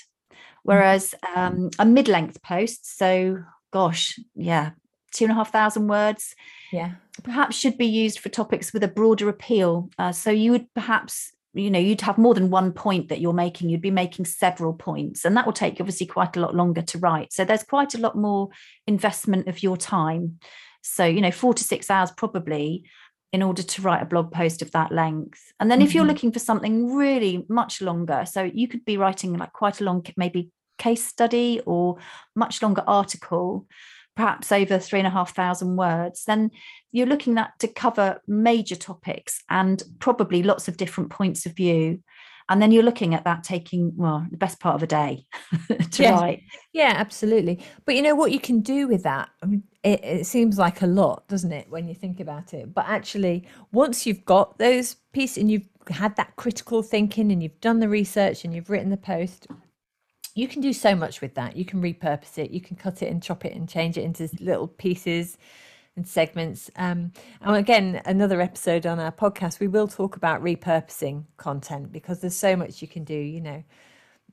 Whereas 0.64 1.16
um, 1.36 1.70
a 1.80 1.86
mid 1.86 2.08
length 2.08 2.42
post, 2.42 2.98
so 2.98 3.44
gosh, 3.72 4.20
yeah, 4.36 4.72
two 5.12 5.26
and 5.26 5.32
a 5.32 5.36
half 5.36 5.52
thousand 5.52 5.88
words, 5.88 6.36
yeah, 6.72 6.94
perhaps 7.24 7.56
should 7.56 7.78
be 7.78 7.86
used 7.86 8.20
for 8.20 8.30
topics 8.30 8.74
with 8.74 8.84
a 8.84 8.88
broader 8.88 9.30
appeal. 9.30 9.90
Uh, 9.98 10.12
so 10.12 10.32
you 10.32 10.52
would 10.52 10.74
perhaps 10.74 11.32
you 11.54 11.72
know 11.72 11.80
you'd 11.80 12.02
have 12.02 12.18
more 12.18 12.34
than 12.34 12.50
one 12.50 12.72
point 12.72 13.10
that 13.10 13.20
you're 13.20 13.34
making 13.34 13.70
you'd 13.70 13.82
be 13.82 13.90
making 13.90 14.24
several 14.24 14.72
points 14.72 15.26
and 15.26 15.36
that 15.36 15.48
will 15.48 15.54
take 15.54 15.80
obviously 15.80 16.06
quite 16.06 16.38
a 16.38 16.40
lot 16.40 16.56
longer 16.56 16.82
to 16.82 17.00
write. 17.00 17.34
So 17.34 17.44
there's 17.44 17.64
quite 17.64 17.96
a 17.96 18.00
lot 18.00 18.16
more 18.16 18.50
investment 18.88 19.48
of 19.48 19.64
your 19.64 19.78
time. 19.78 20.40
So 20.82 21.06
you 21.06 21.22
know 21.22 21.32
4 21.32 21.56
to 21.56 21.64
6 21.64 21.90
hours 21.90 22.12
probably 22.12 22.86
in 23.32 23.44
order 23.44 23.62
to 23.62 23.82
write 23.82 24.02
a 24.02 24.06
blog 24.06 24.32
post 24.32 24.62
of 24.62 24.72
that 24.72 24.92
length. 24.92 25.54
And 25.60 25.70
then 25.70 25.82
if 25.82 25.90
mm-hmm. 25.90 25.98
you're 25.98 26.08
looking 26.08 26.32
for 26.32 26.40
something 26.40 26.94
really 26.94 27.46
much 27.48 27.82
longer, 27.82 28.26
so 28.26 28.44
you 28.44 28.68
could 28.68 28.86
be 28.86 28.98
writing 28.98 29.38
like 29.38 29.54
quite 29.54 29.82
a 29.82 29.84
long, 29.84 30.04
maybe 30.18 30.50
case 30.78 31.06
study 31.06 31.62
or 31.66 31.98
much 32.36 32.62
longer 32.62 32.84
article, 32.88 33.68
perhaps 34.16 34.52
over 34.52 34.80
three 34.80 35.00
and 35.00 35.08
a 35.08 35.12
half 35.12 35.36
thousand 35.36 35.76
words, 35.76 36.26
then 36.26 36.50
you're 36.92 37.06
looking 37.06 37.38
at 37.38 37.52
to 37.60 37.68
cover 37.68 38.20
major 38.28 38.76
topics 38.76 39.44
and 39.50 39.84
probably 40.00 40.42
lots 40.42 40.68
of 40.68 40.78
different 40.78 41.10
points 41.12 41.46
of 41.46 41.56
view. 41.56 42.02
And 42.50 42.62
then 42.62 42.72
you're 42.72 42.84
looking 42.84 43.14
at 43.14 43.24
that 43.26 43.44
taking 43.44 43.94
well 43.96 44.26
the 44.32 44.38
best 44.38 44.60
part 44.60 44.76
of 44.76 44.84
a 44.84 44.88
day 44.88 45.26
to 45.92 46.04
Yeah. 46.04 46.12
write 46.12 46.44
Yeah, 46.74 46.94
absolutely. 46.98 47.64
But 47.86 47.96
you 47.96 48.02
know 48.02 48.16
what 48.16 48.32
you 48.32 48.40
can 48.40 48.62
do 48.62 48.88
with 48.88 49.04
that? 49.04 49.30
I 49.42 49.46
mean, 49.48 49.64
it, 49.84 50.04
it 50.04 50.26
seems 50.28 50.58
like 50.58 50.82
a 50.82 50.88
lot, 50.88 51.28
doesn't 51.28 51.52
it, 51.52 51.70
when 51.70 51.88
you 51.88 51.96
think 51.96 52.20
about 52.20 52.54
it? 52.54 52.74
But 52.74 52.86
actually, 52.88 53.48
once 53.72 54.06
you've 54.06 54.26
got 54.26 54.58
those 54.60 54.96
pieces 55.14 55.38
and 55.38 55.52
you've 55.52 55.68
had 55.90 56.16
that 56.18 56.36
critical 56.36 56.84
thinking 56.84 57.32
and 57.32 57.42
you've 57.42 57.60
done 57.62 57.80
the 57.80 57.90
research 57.90 58.46
and 58.46 58.54
you've 58.54 58.70
written 58.70 58.90
the 58.90 58.98
post, 58.98 59.48
you 60.36 60.48
can 60.48 60.62
do 60.62 60.74
so 60.74 60.96
much 60.96 61.22
with 61.22 61.34
that. 61.36 61.56
You 61.56 61.66
can 61.66 61.82
repurpose 61.82 62.38
it, 62.38 62.52
you 62.52 62.62
can 62.62 62.76
cut 62.78 63.02
it 63.02 63.12
and 63.12 63.22
chop 63.22 63.46
it 63.46 63.54
and 63.56 63.68
change 63.68 63.98
it 63.98 64.04
into 64.04 64.30
little 64.40 64.68
pieces 64.68 65.38
segments. 66.08 66.70
Um, 66.76 67.12
and 67.42 67.56
again, 67.56 68.02
another 68.06 68.42
episode 68.42 68.86
on 68.86 69.00
our 69.00 69.12
podcast, 69.12 69.60
we 69.60 69.68
will 69.68 69.88
talk 69.88 70.16
about 70.16 70.44
repurposing 70.44 71.26
content 71.38 71.92
because 71.92 72.20
there's 72.22 72.36
so 72.36 72.56
much 72.56 72.82
you 72.82 72.88
can 72.88 73.04
do, 73.04 73.16
you 73.16 73.42
know 73.42 73.64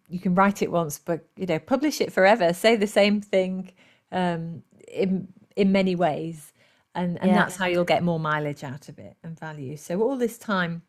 you 0.08 0.20
can 0.20 0.34
write 0.34 0.62
it 0.62 0.70
once, 0.70 0.98
but 0.98 1.24
you 1.36 1.46
know, 1.46 1.58
publish 1.58 2.00
it 2.00 2.12
forever. 2.12 2.52
Say 2.52 2.76
the 2.76 2.86
same 2.86 3.20
thing 3.20 3.72
um, 4.12 4.62
in 4.88 5.28
in 5.56 5.72
many 5.72 5.94
ways, 5.96 6.52
and 6.94 7.20
and 7.20 7.30
Yeah. 7.30 7.36
that's 7.36 7.56
how 7.56 7.66
you'll 7.66 7.84
get 7.84 8.02
more 8.04 8.20
mileage 8.20 8.62
out 8.62 8.88
of 8.88 8.98
it 8.98 9.16
and 9.22 9.38
value. 9.38 9.76
So 9.76 10.00
all 10.02 10.16
this 10.16 10.38
time 10.38 10.82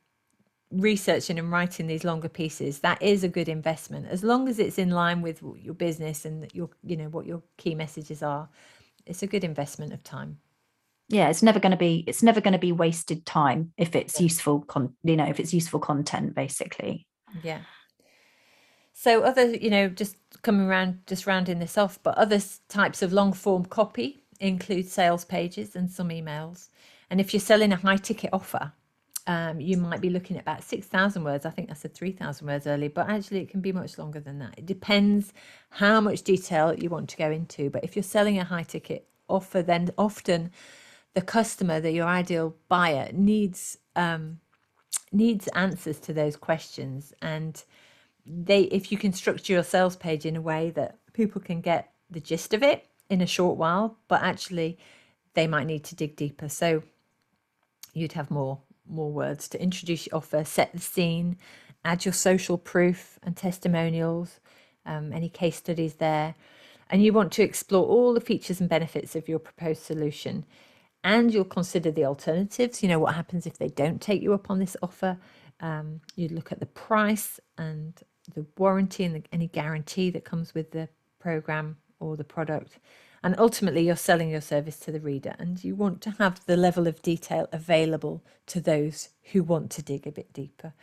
researching 0.71 1.39
and 1.39 1.51
writing 1.51 1.87
these 1.87 2.03
longer 2.03 2.29
pieces, 2.29 2.79
that 2.79 3.01
is 3.01 3.23
a 3.23 3.29
good 3.29 3.49
investment 3.49 4.05
as 4.07 4.23
long 4.23 4.47
as 4.49 4.59
it's 4.59 4.77
in 4.77 4.91
line 4.91 5.21
with 5.21 5.41
your 5.61 5.73
business 5.73 6.25
and 6.25 6.47
your 6.53 6.69
you 6.83 6.97
know 6.97 7.09
what 7.09 7.25
your 7.25 7.41
key 7.57 7.73
messages 7.75 8.21
are. 8.21 8.49
It's 9.05 9.23
a 9.23 9.27
good 9.27 9.43
investment 9.43 9.93
of 9.93 10.03
time. 10.03 10.39
Yeah 11.09 11.29
it's 11.29 11.43
never 11.43 11.59
going 11.59 11.71
to 11.71 11.77
be 11.77 12.03
it's 12.07 12.23
never 12.23 12.41
going 12.41 12.53
to 12.53 12.59
be 12.59 12.71
wasted 12.71 13.25
time 13.25 13.71
if 13.77 13.95
it's 13.95 14.19
Yeah. 14.19 14.23
useful 14.23 14.61
con 14.61 14.93
you 15.03 15.15
know 15.15 15.25
if 15.25 15.39
it's 15.39 15.53
useful 15.53 15.79
content 15.79 16.35
basically 16.35 17.07
Yeah. 17.43 17.59
So 18.93 19.21
other, 19.21 19.55
you 19.55 19.69
know, 19.69 19.89
just 19.89 20.15
coming 20.41 20.65
around, 20.67 21.05
just 21.05 21.27
rounding 21.27 21.59
this 21.59 21.77
off, 21.77 21.99
but 22.01 22.17
other 22.17 22.39
types 22.67 23.01
of 23.03 23.13
long 23.13 23.31
form 23.33 23.65
copy 23.65 24.23
include 24.39 24.87
sales 24.87 25.23
pages 25.23 25.75
and 25.75 25.89
some 25.89 26.09
emails. 26.09 26.69
And 27.09 27.21
if 27.21 27.33
you're 27.33 27.39
selling 27.39 27.71
a 27.71 27.75
high 27.75 27.97
ticket 27.97 28.31
offer, 28.33 28.71
um, 29.27 29.59
you 29.59 29.77
might 29.77 30.01
be 30.01 30.09
looking 30.09 30.37
at 30.37 30.41
about 30.43 30.63
6,000 30.63 31.23
words. 31.23 31.45
I 31.45 31.51
think 31.51 31.69
I 31.69 31.73
said 31.73 31.93
3,000 31.93 32.47
words 32.47 32.65
earlier, 32.65 32.89
but 32.89 33.09
actually 33.09 33.41
it 33.41 33.49
can 33.49 33.61
be 33.61 33.71
much 33.71 33.97
longer 33.97 34.19
than 34.19 34.39
that. 34.39 34.55
It 34.57 34.65
depends 34.65 35.31
how 35.69 36.01
much 36.01 36.23
detail 36.23 36.73
you 36.73 36.89
want 36.89 37.09
to 37.09 37.17
go 37.17 37.29
into. 37.29 37.69
But 37.69 37.83
if 37.83 37.95
you're 37.95 38.03
selling 38.03 38.39
a 38.39 38.43
high 38.45 38.63
ticket 38.63 39.07
offer, 39.29 39.61
then 39.61 39.91
often 39.97 40.51
the 41.17 41.23
customer, 41.23 41.79
the, 41.79 41.91
your 41.91 42.05
ideal 42.05 42.55
buyer, 42.69 43.09
needs 43.11 43.79
um, 43.95 44.39
needs 45.11 45.47
answers 45.47 45.99
to 46.01 46.13
those 46.13 46.35
questions. 46.35 47.11
And 47.23 47.63
they 48.23 48.61
if 48.65 48.91
you 48.91 48.99
can 48.99 49.13
structure 49.13 49.53
your 49.53 49.63
sales 49.63 49.95
page 49.95 50.27
in 50.27 50.35
a 50.35 50.41
way 50.41 50.69
that 50.75 50.99
people 51.13 51.41
can 51.41 51.59
get 51.59 51.91
the 52.11 52.19
gist 52.19 52.53
of 52.53 52.61
it 52.61 52.85
in 53.09 53.21
a 53.21 53.25
short 53.25 53.57
while 53.57 53.97
but 54.07 54.21
actually 54.21 54.77
they 55.33 55.47
might 55.47 55.65
need 55.65 55.83
to 55.85 55.95
dig 55.95 56.15
deeper. 56.15 56.49
So 56.49 56.83
you'd 57.93 58.13
have 58.13 58.29
more 58.29 58.59
more 58.87 59.11
words 59.11 59.47
to 59.47 59.59
introduce 59.59 60.05
your 60.05 60.17
offer 60.17 60.43
set 60.43 60.71
the 60.71 60.79
scene 60.79 61.35
add 61.83 62.05
your 62.05 62.13
social 62.13 62.59
proof 62.59 63.17
and 63.23 63.35
testimonials 63.35 64.39
um, 64.85 65.11
any 65.11 65.29
case 65.29 65.55
studies 65.55 65.95
there. 65.95 66.35
And 66.91 67.03
you 67.03 67.11
want 67.11 67.31
to 67.33 67.43
explore 67.43 67.87
all 67.87 68.13
the 68.13 68.21
features 68.21 68.61
and 68.61 68.69
benefits 68.69 69.15
of 69.15 69.27
your 69.27 69.39
proposed 69.39 69.81
solution 69.81 70.45
and 71.07 71.33
you'll 71.33 71.45
consider 71.45 71.89
the 71.89 72.03
alternatives. 72.03 72.83
You 72.83 72.89
know, 72.89 72.99
what 72.99 73.15
happens 73.15 73.47
if 73.47 73.57
they 73.57 73.69
don't 73.69 74.01
take 74.01 74.21
you 74.21 74.33
up 74.33 74.51
on 74.51 74.59
this 74.59 74.75
offer? 74.83 75.17
Um, 75.61 76.01
you'd 76.17 76.33
look 76.33 76.51
at 76.51 76.59
the 76.59 76.65
price 76.65 77.39
and 77.57 77.93
the 78.35 78.45
warranty 78.57 79.05
and 79.05 79.15
the, 79.15 79.23
any 79.31 79.47
guarantee 79.47 80.09
that 80.09 80.25
comes 80.25 80.53
with 80.53 80.71
the 80.71 80.89
program 81.17 81.77
or 82.01 82.17
the 82.17 82.25
product. 82.25 82.79
And 83.23 83.35
ultimately, 83.39 83.85
you're 83.85 83.95
selling 83.95 84.29
your 84.29 84.41
service 84.41 84.79
to 84.81 84.91
the 84.91 84.99
reader, 84.99 85.33
and 85.39 85.63
you 85.63 85.75
want 85.75 86.01
to 86.01 86.11
have 86.19 86.45
the 86.45 86.57
level 86.57 86.87
of 86.87 87.01
detail 87.01 87.47
available 87.53 88.21
to 88.47 88.59
those 88.59 89.09
who 89.31 89.43
want 89.43 89.71
to 89.71 89.81
dig 89.81 90.05
a 90.05 90.11
bit 90.11 90.33
deeper. 90.33 90.73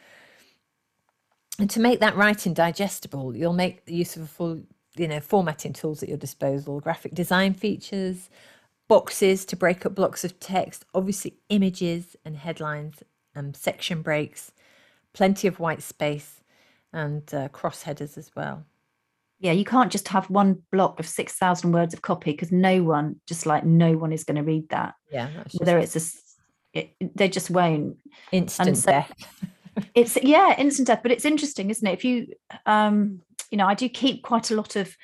And 1.59 1.69
to 1.71 1.81
make 1.81 2.01
that 2.01 2.17
writing 2.17 2.55
digestible, 2.55 3.37
you'll 3.37 3.53
make 3.53 3.83
use 3.87 4.17
of 4.17 4.23
a 4.23 4.27
full, 4.27 4.63
you 4.97 5.07
know, 5.07 5.21
formatting 5.21 5.75
tools 5.75 6.03
at 6.03 6.09
your 6.09 6.19
disposal, 6.19 6.81
graphic 6.81 7.15
design 7.15 7.53
features, 7.55 8.31
boxes 8.89 9.45
to 9.47 9.57
break 9.57 9.85
up 9.87 9.95
blocks 9.95 10.25
of 10.25 10.39
text, 10.41 10.85
obviously 10.95 11.37
images 11.49 12.17
and 12.25 12.37
headlines, 12.37 13.03
and 13.35 13.57
section 13.57 14.03
breaks, 14.03 14.53
plenty 15.13 15.49
of 15.49 15.59
white 15.59 15.83
space, 15.83 16.43
and 16.93 17.33
uh, 17.35 17.49
cross 17.49 17.83
headers 17.83 18.17
as 18.17 18.31
well. 18.37 18.65
yeah 19.41 19.53
you 19.53 19.65
can't 19.65 19.91
just 19.91 20.09
have 20.09 20.31
one 20.31 20.63
block 20.71 21.01
of 21.01 21.07
6000 21.09 21.73
words 21.73 21.93
of 21.95 22.03
copy 22.03 22.31
because 22.33 22.53
no 22.53 22.83
one 22.85 23.17
just 23.27 23.47
like 23.47 23.65
no 23.65 23.97
one 23.97 24.13
is 24.13 24.23
going 24.25 24.37
to 24.37 24.43
read 24.43 24.69
that 24.69 24.95
Yeah, 25.11 25.29
that's 25.37 25.55
whether 25.57 25.79
it's 25.79 25.97
a 25.97 26.79
it, 26.79 26.95
they 27.17 27.29
just 27.29 27.51
won't 27.51 27.97
instant 28.33 28.77
so- 28.77 28.91
death. 28.91 29.13
it's 29.95 30.17
yeah 30.23 30.55
instant 30.57 30.87
death 30.87 31.01
but 31.03 31.11
it's 31.11 31.25
interesting 31.25 31.69
isn't 31.71 31.87
it 31.89 31.93
if 31.95 32.05
you 32.05 32.29
um 32.67 33.21
you 33.51 33.59
know 33.59 33.67
i 33.67 33.75
do 33.75 33.89
keep 33.89 34.23
quite 34.23 34.53
a 34.53 34.55
lot 34.55 34.77
of 34.77 34.97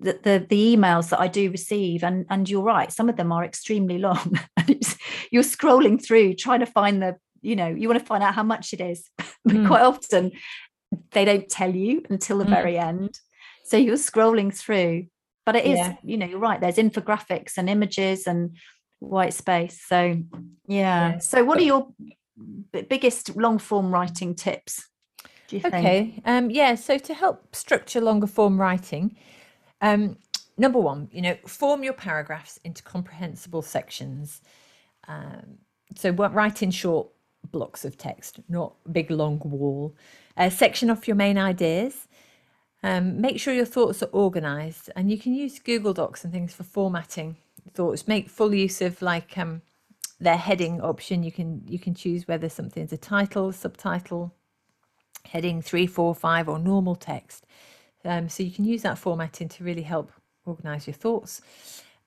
the, 0.00 0.18
the 0.22 0.46
the 0.48 0.76
emails 0.76 1.10
that 1.10 1.20
i 1.20 1.28
do 1.28 1.50
receive 1.50 2.02
and 2.02 2.24
and 2.30 2.48
you're 2.48 2.62
right 2.62 2.92
some 2.92 3.08
of 3.08 3.16
them 3.16 3.30
are 3.32 3.44
extremely 3.44 3.98
long 3.98 4.38
and 4.56 4.80
you're 5.30 5.42
scrolling 5.42 6.02
through 6.04 6.34
trying 6.34 6.60
to 6.60 6.66
find 6.66 7.02
the 7.02 7.16
you 7.42 7.54
know 7.56 7.68
you 7.68 7.88
want 7.88 8.00
to 8.00 8.06
find 8.06 8.22
out 8.22 8.34
how 8.34 8.42
much 8.42 8.72
it 8.72 8.80
is 8.80 9.10
but 9.44 9.54
Mm. 9.56 9.66
quite 9.66 9.82
often 9.82 10.30
they 11.12 11.24
don't 11.24 11.48
tell 11.48 11.74
you 11.74 12.02
until 12.10 12.38
the 12.38 12.44
Mm. 12.44 12.50
very 12.50 12.78
end 12.78 13.18
so 13.64 13.76
you're 13.76 13.96
scrolling 13.96 14.54
through 14.56 15.06
but 15.44 15.56
it 15.56 15.64
is 15.66 15.78
Yeah. 15.78 15.96
you 16.04 16.16
know 16.16 16.26
you're 16.26 16.38
right 16.38 16.60
there's 16.60 16.76
infographics 16.76 17.58
and 17.58 17.68
images 17.68 18.26
and 18.26 18.56
white 19.00 19.34
space 19.34 19.80
so 19.86 19.98
yeah, 20.68 21.12
Yeah. 21.12 21.18
so 21.18 21.44
what 21.44 21.58
are 21.58 21.62
your 21.64 21.88
b- 22.72 22.82
biggest 22.82 23.36
long 23.36 23.58
form 23.58 23.92
writing 23.92 24.34
tips 24.34 24.88
do 25.48 25.56
you 25.56 25.62
think 25.62 25.74
Okay. 25.74 26.22
Um, 26.24 26.50
yeah. 26.50 26.76
So 26.76 26.96
to 26.98 27.12
help 27.12 27.54
structure 27.54 28.00
longer 28.00 28.26
form 28.26 28.58
writing, 28.58 29.16
um, 29.82 30.16
number 30.56 30.78
one, 30.78 31.08
you 31.12 31.20
know, 31.20 31.36
form 31.46 31.82
your 31.82 31.92
paragraphs 31.92 32.58
into 32.64 32.82
comprehensible 32.82 33.62
sections. 33.62 34.40
Um, 35.08 35.58
so 35.94 36.10
write 36.10 36.62
in 36.62 36.70
short 36.70 37.08
blocks 37.50 37.84
of 37.84 37.98
text, 37.98 38.40
not 38.48 38.74
big 38.90 39.10
long 39.10 39.40
wall. 39.44 39.94
Uh, 40.36 40.48
section 40.48 40.88
off 40.88 41.06
your 41.06 41.16
main 41.16 41.36
ideas. 41.36 42.08
Um, 42.84 43.20
make 43.20 43.38
sure 43.38 43.52
your 43.52 43.66
thoughts 43.66 44.02
are 44.02 44.10
organized, 44.12 44.90
and 44.96 45.10
you 45.10 45.18
can 45.18 45.34
use 45.34 45.58
Google 45.58 45.92
Docs 45.92 46.24
and 46.24 46.32
things 46.32 46.54
for 46.54 46.64
formatting 46.64 47.36
thoughts. 47.74 48.08
Make 48.08 48.28
full 48.28 48.54
use 48.54 48.80
of 48.80 49.02
like 49.02 49.36
um, 49.38 49.62
their 50.18 50.36
heading 50.36 50.80
option. 50.80 51.22
You 51.22 51.30
can 51.30 51.62
you 51.66 51.78
can 51.78 51.94
choose 51.94 52.26
whether 52.26 52.48
something's 52.48 52.92
a 52.92 52.96
title, 52.96 53.52
subtitle, 53.52 54.34
heading 55.26 55.62
three, 55.62 55.86
four, 55.86 56.14
five, 56.14 56.48
or 56.48 56.58
normal 56.58 56.96
text. 56.96 57.46
Um, 58.04 58.28
so 58.28 58.42
you 58.42 58.50
can 58.50 58.64
use 58.64 58.82
that 58.82 58.98
formatting 58.98 59.48
to 59.50 59.64
really 59.64 59.82
help 59.82 60.12
organize 60.44 60.86
your 60.86 60.94
thoughts. 60.94 61.40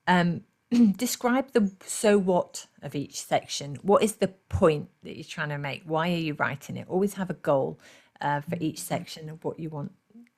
Um, 0.06 0.42
describe 0.96 1.52
the 1.52 1.72
so 1.84 2.18
what 2.18 2.66
of 2.82 2.94
each 2.94 3.20
section. 3.20 3.76
What 3.82 4.02
is 4.02 4.16
the 4.16 4.28
point 4.28 4.88
that 5.02 5.16
you're 5.16 5.24
trying 5.24 5.50
to 5.50 5.58
make? 5.58 5.82
Why 5.84 6.10
are 6.12 6.16
you 6.16 6.34
writing 6.34 6.76
it? 6.76 6.86
Always 6.88 7.14
have 7.14 7.30
a 7.30 7.34
goal 7.34 7.78
uh, 8.20 8.40
for 8.40 8.56
each 8.60 8.80
section 8.80 9.28
of 9.28 9.44
what 9.44 9.58
you 9.58 9.70
want 9.70 9.92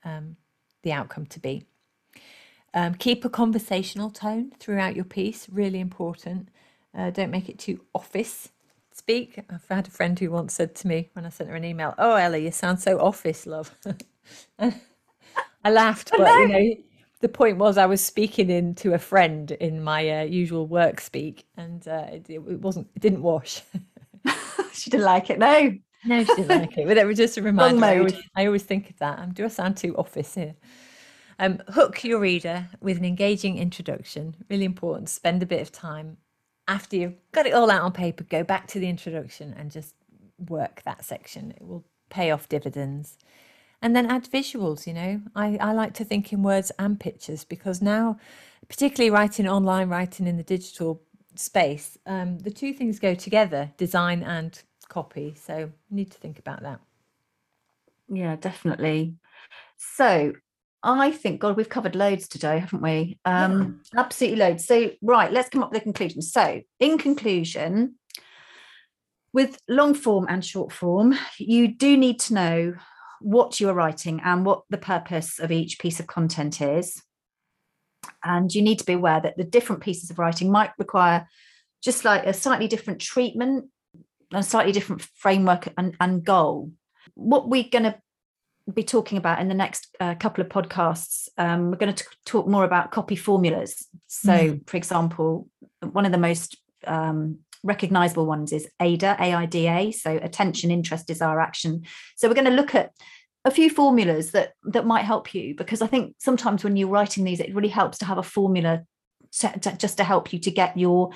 um, 0.05 0.37
the 0.83 0.92
outcome 0.92 1.27
to 1.27 1.40
be. 1.40 1.64
Um, 2.75 2.94
keep 2.94 3.25
a 3.25 3.31
conversational 3.31 4.11
tone 4.11 4.53
throughout 4.61 4.94
your 4.94 5.05
piece, 5.05 5.49
really 5.51 5.81
important. 5.81 6.49
Uh, 6.97 7.11
don't 7.11 7.31
make 7.31 7.49
it 7.49 7.59
too 7.59 7.81
office 7.94 8.51
speak. 8.99 9.42
I've 9.49 9.66
had 9.68 9.87
a 9.88 9.90
friend 9.90 10.18
who 10.18 10.31
once 10.31 10.55
said 10.55 10.75
to 10.77 10.88
me 10.88 11.09
when 11.14 11.25
I 11.25 11.31
sent 11.31 11.49
her 11.49 11.57
an 11.57 11.64
email, 11.64 11.94
Oh, 11.99 12.14
Ellie, 12.16 12.44
you 12.44 12.51
sound 12.51 12.81
so 12.81 12.99
office, 13.01 13.47
love. 13.47 13.75
I 15.68 15.70
laughed, 15.70 16.12
but 16.16 16.31
you 16.38 16.48
know, 16.48 16.74
the 17.20 17.28
point 17.28 17.59
was 17.59 17.76
I 17.76 17.85
was 17.85 18.02
speaking 18.02 18.48
in 18.48 18.74
to 18.76 18.94
a 18.94 18.98
friend 18.98 19.50
in 19.50 19.83
my 19.83 20.20
uh, 20.20 20.22
usual 20.22 20.66
work 20.66 20.98
speak, 20.98 21.46
and 21.59 21.87
uh, 21.87 22.07
it, 22.11 22.31
it 22.31 22.61
wasn't, 22.61 22.88
it 22.96 23.02
didn't 23.02 23.20
wash. 23.20 23.62
she 24.72 24.88
didn't 24.88 25.04
like 25.04 25.28
it 25.28 25.38
no 25.38 25.74
No, 26.07 26.24
she 26.24 26.35
didn't 26.37 26.48
like 26.48 26.78
it, 26.78 26.87
but 26.87 26.96
it 26.96 27.07
was 27.07 27.18
just 27.18 27.37
a 27.37 27.42
reminder. 27.42 27.85
I 27.85 27.98
always, 27.98 28.14
I 28.35 28.46
always 28.46 28.62
think 28.62 28.88
of 28.88 28.98
that. 29.00 29.18
Um, 29.18 29.35
do 29.35 29.44
I 29.44 29.48
sound 29.48 29.76
too 29.76 29.94
office 29.98 30.35
here? 30.35 30.54
Um, 31.38 31.61
hook 31.68 32.02
your 32.02 32.18
reader 32.18 32.68
with 32.81 32.96
an 32.96 33.04
engaging 33.04 33.59
introduction. 33.59 34.35
Really 34.48 34.64
important. 34.64 35.11
Spend 35.11 35.42
a 35.42 35.46
bit 35.46 35.61
of 35.61 35.70
time 35.70 36.16
after 36.66 36.96
you've 36.96 37.14
got 37.33 37.46
it 37.46 37.52
all 37.52 37.70
out 37.70 37.83
on 37.83 37.92
paper. 37.92 38.24
Go 38.24 38.42
back 38.42 38.68
to 38.68 38.81
the 38.81 38.88
introduction 38.88 39.54
and 39.59 39.70
just 39.70 39.94
work 40.48 40.83
that 40.87 41.04
section. 41.04 41.50
It 41.50 41.62
will 41.62 41.85
pay 42.09 42.31
off 42.31 42.48
dividends. 42.48 43.18
And 43.80 43.94
then 43.94 44.06
add 44.06 44.24
visuals. 44.24 44.86
You 44.86 44.94
know, 44.94 45.20
I, 45.36 45.56
I 45.58 45.72
like 45.72 45.94
to 45.94 46.04
think 46.04 46.32
in 46.32 46.42
words 46.42 46.72
and 46.78 46.98
pictures 46.98 47.44
because 47.44 47.80
now, 47.80 48.18
particularly 48.68 49.10
writing 49.10 49.48
online, 49.48 49.88
writing 49.88 50.26
in 50.26 50.36
the 50.36 50.42
digital 50.42 51.02
space, 51.36 51.96
um, 52.06 52.38
the 52.40 52.50
two 52.50 52.72
things 52.72 52.98
go 52.98 53.14
together: 53.14 53.70
design 53.76 54.22
and 54.22 54.60
copy. 54.88 55.34
So 55.34 55.56
you 55.58 55.96
need 55.96 56.10
to 56.10 56.18
think 56.18 56.38
about 56.38 56.62
that. 56.62 56.80
Yeah, 58.08 58.36
definitely. 58.36 59.14
So 59.76 60.32
I 60.82 61.10
think, 61.10 61.40
God, 61.40 61.56
we've 61.56 61.68
covered 61.68 61.96
loads 61.96 62.28
today, 62.28 62.58
haven't 62.58 62.82
we? 62.82 63.18
Um, 63.24 63.80
yeah. 63.92 64.00
Absolutely 64.00 64.38
loads. 64.38 64.64
So, 64.64 64.90
right, 65.02 65.32
let's 65.32 65.48
come 65.48 65.62
up 65.62 65.72
with 65.72 65.80
a 65.80 65.84
conclusion. 65.84 66.22
So, 66.22 66.62
in 66.78 66.98
conclusion, 66.98 67.96
with 69.32 69.60
long 69.68 69.94
form 69.94 70.26
and 70.28 70.44
short 70.44 70.72
form, 70.72 71.18
you 71.38 71.68
do 71.68 71.96
need 71.96 72.20
to 72.20 72.34
know 72.34 72.74
what 73.20 73.61
you 73.61 73.68
are 73.68 73.74
writing 73.74 74.20
and 74.24 74.44
what 74.44 74.62
the 74.70 74.78
purpose 74.78 75.38
of 75.38 75.52
each 75.52 75.78
piece 75.78 76.00
of 76.00 76.07
content 76.07 76.61
is. 76.61 77.02
And 78.24 78.52
you 78.54 78.62
need 78.62 78.78
to 78.78 78.87
be 78.87 78.94
aware 78.94 79.20
that 79.20 79.37
the 79.37 79.44
different 79.44 79.83
pieces 79.83 80.11
of 80.11 80.18
writing 80.18 80.50
might 80.50 80.70
require 80.78 81.28
just 81.83 82.04
like 82.04 82.24
a 82.24 82.33
slightly 82.33 82.68
different 82.68 83.00
treatment, 83.00 83.66
a 84.33 84.42
slightly 84.42 84.72
different 84.72 85.02
framework 85.02 85.68
and, 85.76 85.96
and 86.00 86.24
goal. 86.24 86.72
What 87.14 87.48
we're 87.48 87.64
going 87.70 87.85
to 87.85 87.98
be 88.72 88.85
talking 88.85 89.18
about 89.18 89.40
in 89.40 89.48
the 89.48 89.54
next 89.54 89.96
uh, 90.00 90.14
couple 90.14 90.42
of 90.42 90.50
podcasts. 90.50 91.28
Um, 91.38 91.70
we're 91.70 91.78
going 91.78 91.94
to 91.94 92.04
talk 92.26 92.46
more 92.46 92.64
about 92.64 92.90
copy 92.90 93.16
formulas. 93.16 93.87
So, 94.07 94.33
mm. 94.33 94.68
for 94.68 94.76
example, 94.76 95.48
one 95.81 96.04
of 96.04 96.12
the 96.12 96.18
most 96.18 96.57
um, 96.87 97.38
recognizable 97.62 98.27
ones 98.27 98.53
is 98.53 98.68
AIDA, 98.81 99.16
AIDA, 99.21 99.92
so 99.92 100.18
attention, 100.23 100.71
interest, 100.71 101.07
desire, 101.07 101.40
action. 101.40 101.85
So, 102.16 102.29
we're 102.29 102.35
going 102.35 102.44
to 102.47 102.51
look 102.51 102.75
at 102.75 102.92
a 103.44 103.51
few 103.51 103.71
formulas 103.71 104.33
that 104.33 104.53
that 104.64 104.87
might 104.87 105.05
help 105.05 105.35
you 105.35 105.55
because 105.57 105.83
I 105.83 105.87
think 105.87 106.14
sometimes 106.18 106.64
when 106.64 106.77
you're 106.77 106.88
writing 106.88 107.25
these, 107.25 107.40
it 107.40 107.55
really 107.55 107.68
helps 107.68 107.99
to 107.99 108.05
have 108.05 108.18
a 108.18 108.23
formula 108.23 108.85
to, 109.40 109.59
to, 109.61 109.77
just 109.77 109.97
to 109.99 110.05
help 110.05 110.33
you 110.33 110.38
to 110.40 110.51
get 110.51 110.77
your 110.77 111.11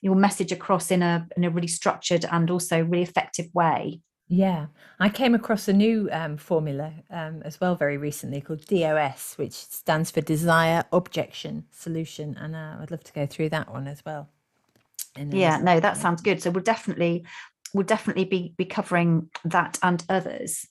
your 0.00 0.14
message 0.14 0.52
across 0.52 0.90
in 0.90 1.02
a 1.02 1.26
in 1.36 1.44
a 1.44 1.50
really 1.50 1.68
structured 1.68 2.24
and 2.30 2.50
also 2.50 2.82
really 2.84 3.02
effective 3.02 3.46
way. 3.54 4.00
Yeah, 4.30 4.66
I 5.00 5.08
came 5.08 5.34
across 5.34 5.68
a 5.68 5.72
new 5.72 6.10
um, 6.12 6.36
formula 6.36 6.92
um, 7.10 7.40
as 7.46 7.58
well 7.60 7.74
very 7.74 7.96
recently 7.96 8.42
called 8.42 8.66
DOS, 8.66 9.34
which 9.36 9.54
stands 9.54 10.10
for 10.10 10.20
Desire, 10.20 10.84
Objection, 10.92 11.64
Solution, 11.70 12.36
and 12.36 12.54
uh, 12.54 12.76
I'd 12.78 12.90
love 12.90 13.04
to 13.04 13.12
go 13.14 13.24
through 13.24 13.48
that 13.50 13.72
one 13.72 13.88
as 13.88 14.04
well. 14.04 14.28
Yeah, 15.30 15.58
no, 15.58 15.80
that 15.80 15.96
sounds 15.96 16.22
good. 16.22 16.42
So 16.42 16.50
we'll 16.50 16.62
definitely 16.62 17.24
we'll 17.74 17.86
definitely 17.86 18.24
be 18.24 18.54
be 18.56 18.64
covering 18.64 19.30
that 19.44 19.78
and 19.82 20.04
others. 20.08 20.66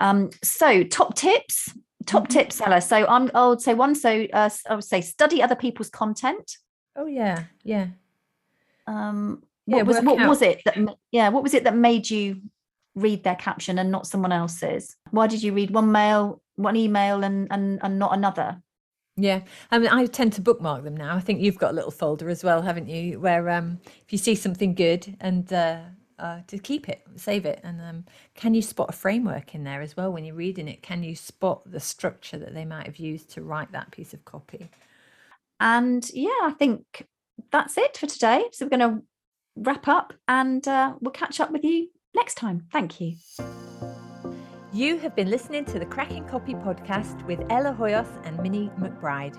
Um, 0.00 0.30
so 0.42 0.82
top 0.82 1.14
tips, 1.14 1.74
top 2.06 2.24
mm-hmm. 2.24 2.32
tips, 2.32 2.60
Ella. 2.60 2.80
So 2.80 3.06
I'm 3.06 3.30
I 3.34 3.48
would 3.48 3.60
say 3.60 3.74
one. 3.74 3.94
So 3.94 4.26
uh, 4.32 4.50
I 4.68 4.74
would 4.74 4.84
say 4.84 5.00
study 5.00 5.42
other 5.42 5.56
people's 5.56 5.90
content. 5.90 6.56
Oh 6.96 7.06
yeah, 7.06 7.44
yeah. 7.62 7.88
Um, 8.86 9.42
what 9.66 9.76
yeah, 9.76 9.82
was 9.82 10.00
what 10.00 10.20
out. 10.20 10.28
was 10.28 10.42
it 10.42 10.62
that 10.64 10.76
yeah 11.12 11.28
what 11.28 11.42
was 11.42 11.54
it 11.54 11.64
that 11.64 11.76
made 11.76 12.10
you 12.10 12.40
read 12.96 13.22
their 13.22 13.36
caption 13.36 13.78
and 13.78 13.90
not 13.90 14.06
someone 14.06 14.32
else's? 14.32 14.96
Why 15.10 15.26
did 15.26 15.42
you 15.42 15.52
read 15.52 15.70
one 15.70 15.92
mail, 15.92 16.42
one 16.56 16.76
email, 16.76 17.22
and 17.22 17.48
and 17.50 17.78
and 17.82 17.98
not 17.98 18.14
another? 18.14 18.60
Yeah, 19.22 19.42
I 19.70 19.78
mean, 19.78 19.88
I 19.88 20.06
tend 20.06 20.32
to 20.34 20.40
bookmark 20.40 20.84
them 20.84 20.96
now. 20.96 21.14
I 21.14 21.20
think 21.20 21.40
you've 21.40 21.58
got 21.58 21.72
a 21.72 21.74
little 21.74 21.90
folder 21.90 22.28
as 22.28 22.42
well, 22.42 22.62
haven't 22.62 22.88
you? 22.88 23.20
Where 23.20 23.50
um, 23.50 23.78
if 23.84 24.12
you 24.12 24.18
see 24.18 24.34
something 24.34 24.74
good 24.74 25.16
and 25.20 25.52
uh, 25.52 25.80
uh, 26.18 26.40
to 26.46 26.58
keep 26.58 26.88
it, 26.88 27.02
save 27.16 27.44
it, 27.44 27.60
and 27.62 27.80
um, 27.80 28.04
can 28.34 28.54
you 28.54 28.62
spot 28.62 28.88
a 28.88 28.92
framework 28.92 29.54
in 29.54 29.64
there 29.64 29.82
as 29.82 29.96
well 29.96 30.12
when 30.12 30.24
you're 30.24 30.34
reading 30.34 30.68
it? 30.68 30.82
Can 30.82 31.02
you 31.02 31.14
spot 31.14 31.62
the 31.70 31.80
structure 31.80 32.38
that 32.38 32.54
they 32.54 32.64
might 32.64 32.86
have 32.86 32.96
used 32.96 33.30
to 33.30 33.42
write 33.42 33.72
that 33.72 33.90
piece 33.90 34.14
of 34.14 34.24
copy? 34.24 34.70
And 35.58 36.08
yeah, 36.14 36.30
I 36.42 36.54
think 36.58 37.06
that's 37.52 37.76
it 37.76 37.96
for 37.96 38.06
today. 38.06 38.44
So 38.52 38.64
we're 38.64 38.78
going 38.78 38.96
to 38.96 39.02
wrap 39.56 39.88
up, 39.88 40.14
and 40.28 40.66
uh, 40.66 40.94
we'll 41.00 41.12
catch 41.12 41.40
up 41.40 41.50
with 41.50 41.64
you 41.64 41.88
next 42.14 42.36
time. 42.36 42.66
Thank 42.72 43.00
you. 43.00 43.16
You 44.72 44.98
have 44.98 45.16
been 45.16 45.28
listening 45.28 45.64
to 45.64 45.80
the 45.80 45.84
Cracking 45.84 46.24
Copy 46.28 46.54
podcast 46.54 47.26
with 47.26 47.40
Ella 47.50 47.76
Hoyos 47.76 48.06
and 48.24 48.40
Minnie 48.40 48.70
McBride. 48.78 49.36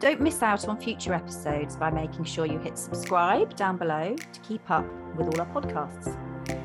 Don't 0.00 0.20
miss 0.20 0.42
out 0.42 0.66
on 0.66 0.76
future 0.80 1.14
episodes 1.14 1.76
by 1.76 1.88
making 1.88 2.24
sure 2.24 2.46
you 2.46 2.58
hit 2.58 2.76
subscribe 2.76 3.54
down 3.54 3.76
below 3.76 4.16
to 4.16 4.40
keep 4.40 4.68
up 4.68 4.84
with 5.14 5.28
all 5.28 5.40
our 5.40 5.46
podcasts. 5.46 6.18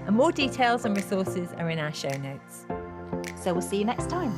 And 0.08 0.16
more 0.16 0.32
details 0.32 0.86
and 0.86 0.96
resources 0.96 1.50
are 1.60 1.70
in 1.70 1.78
our 1.78 1.94
show 1.94 2.10
notes. 2.18 2.66
So 3.40 3.54
we'll 3.54 3.62
see 3.62 3.78
you 3.78 3.86
next 3.86 4.10
time. 4.10 4.36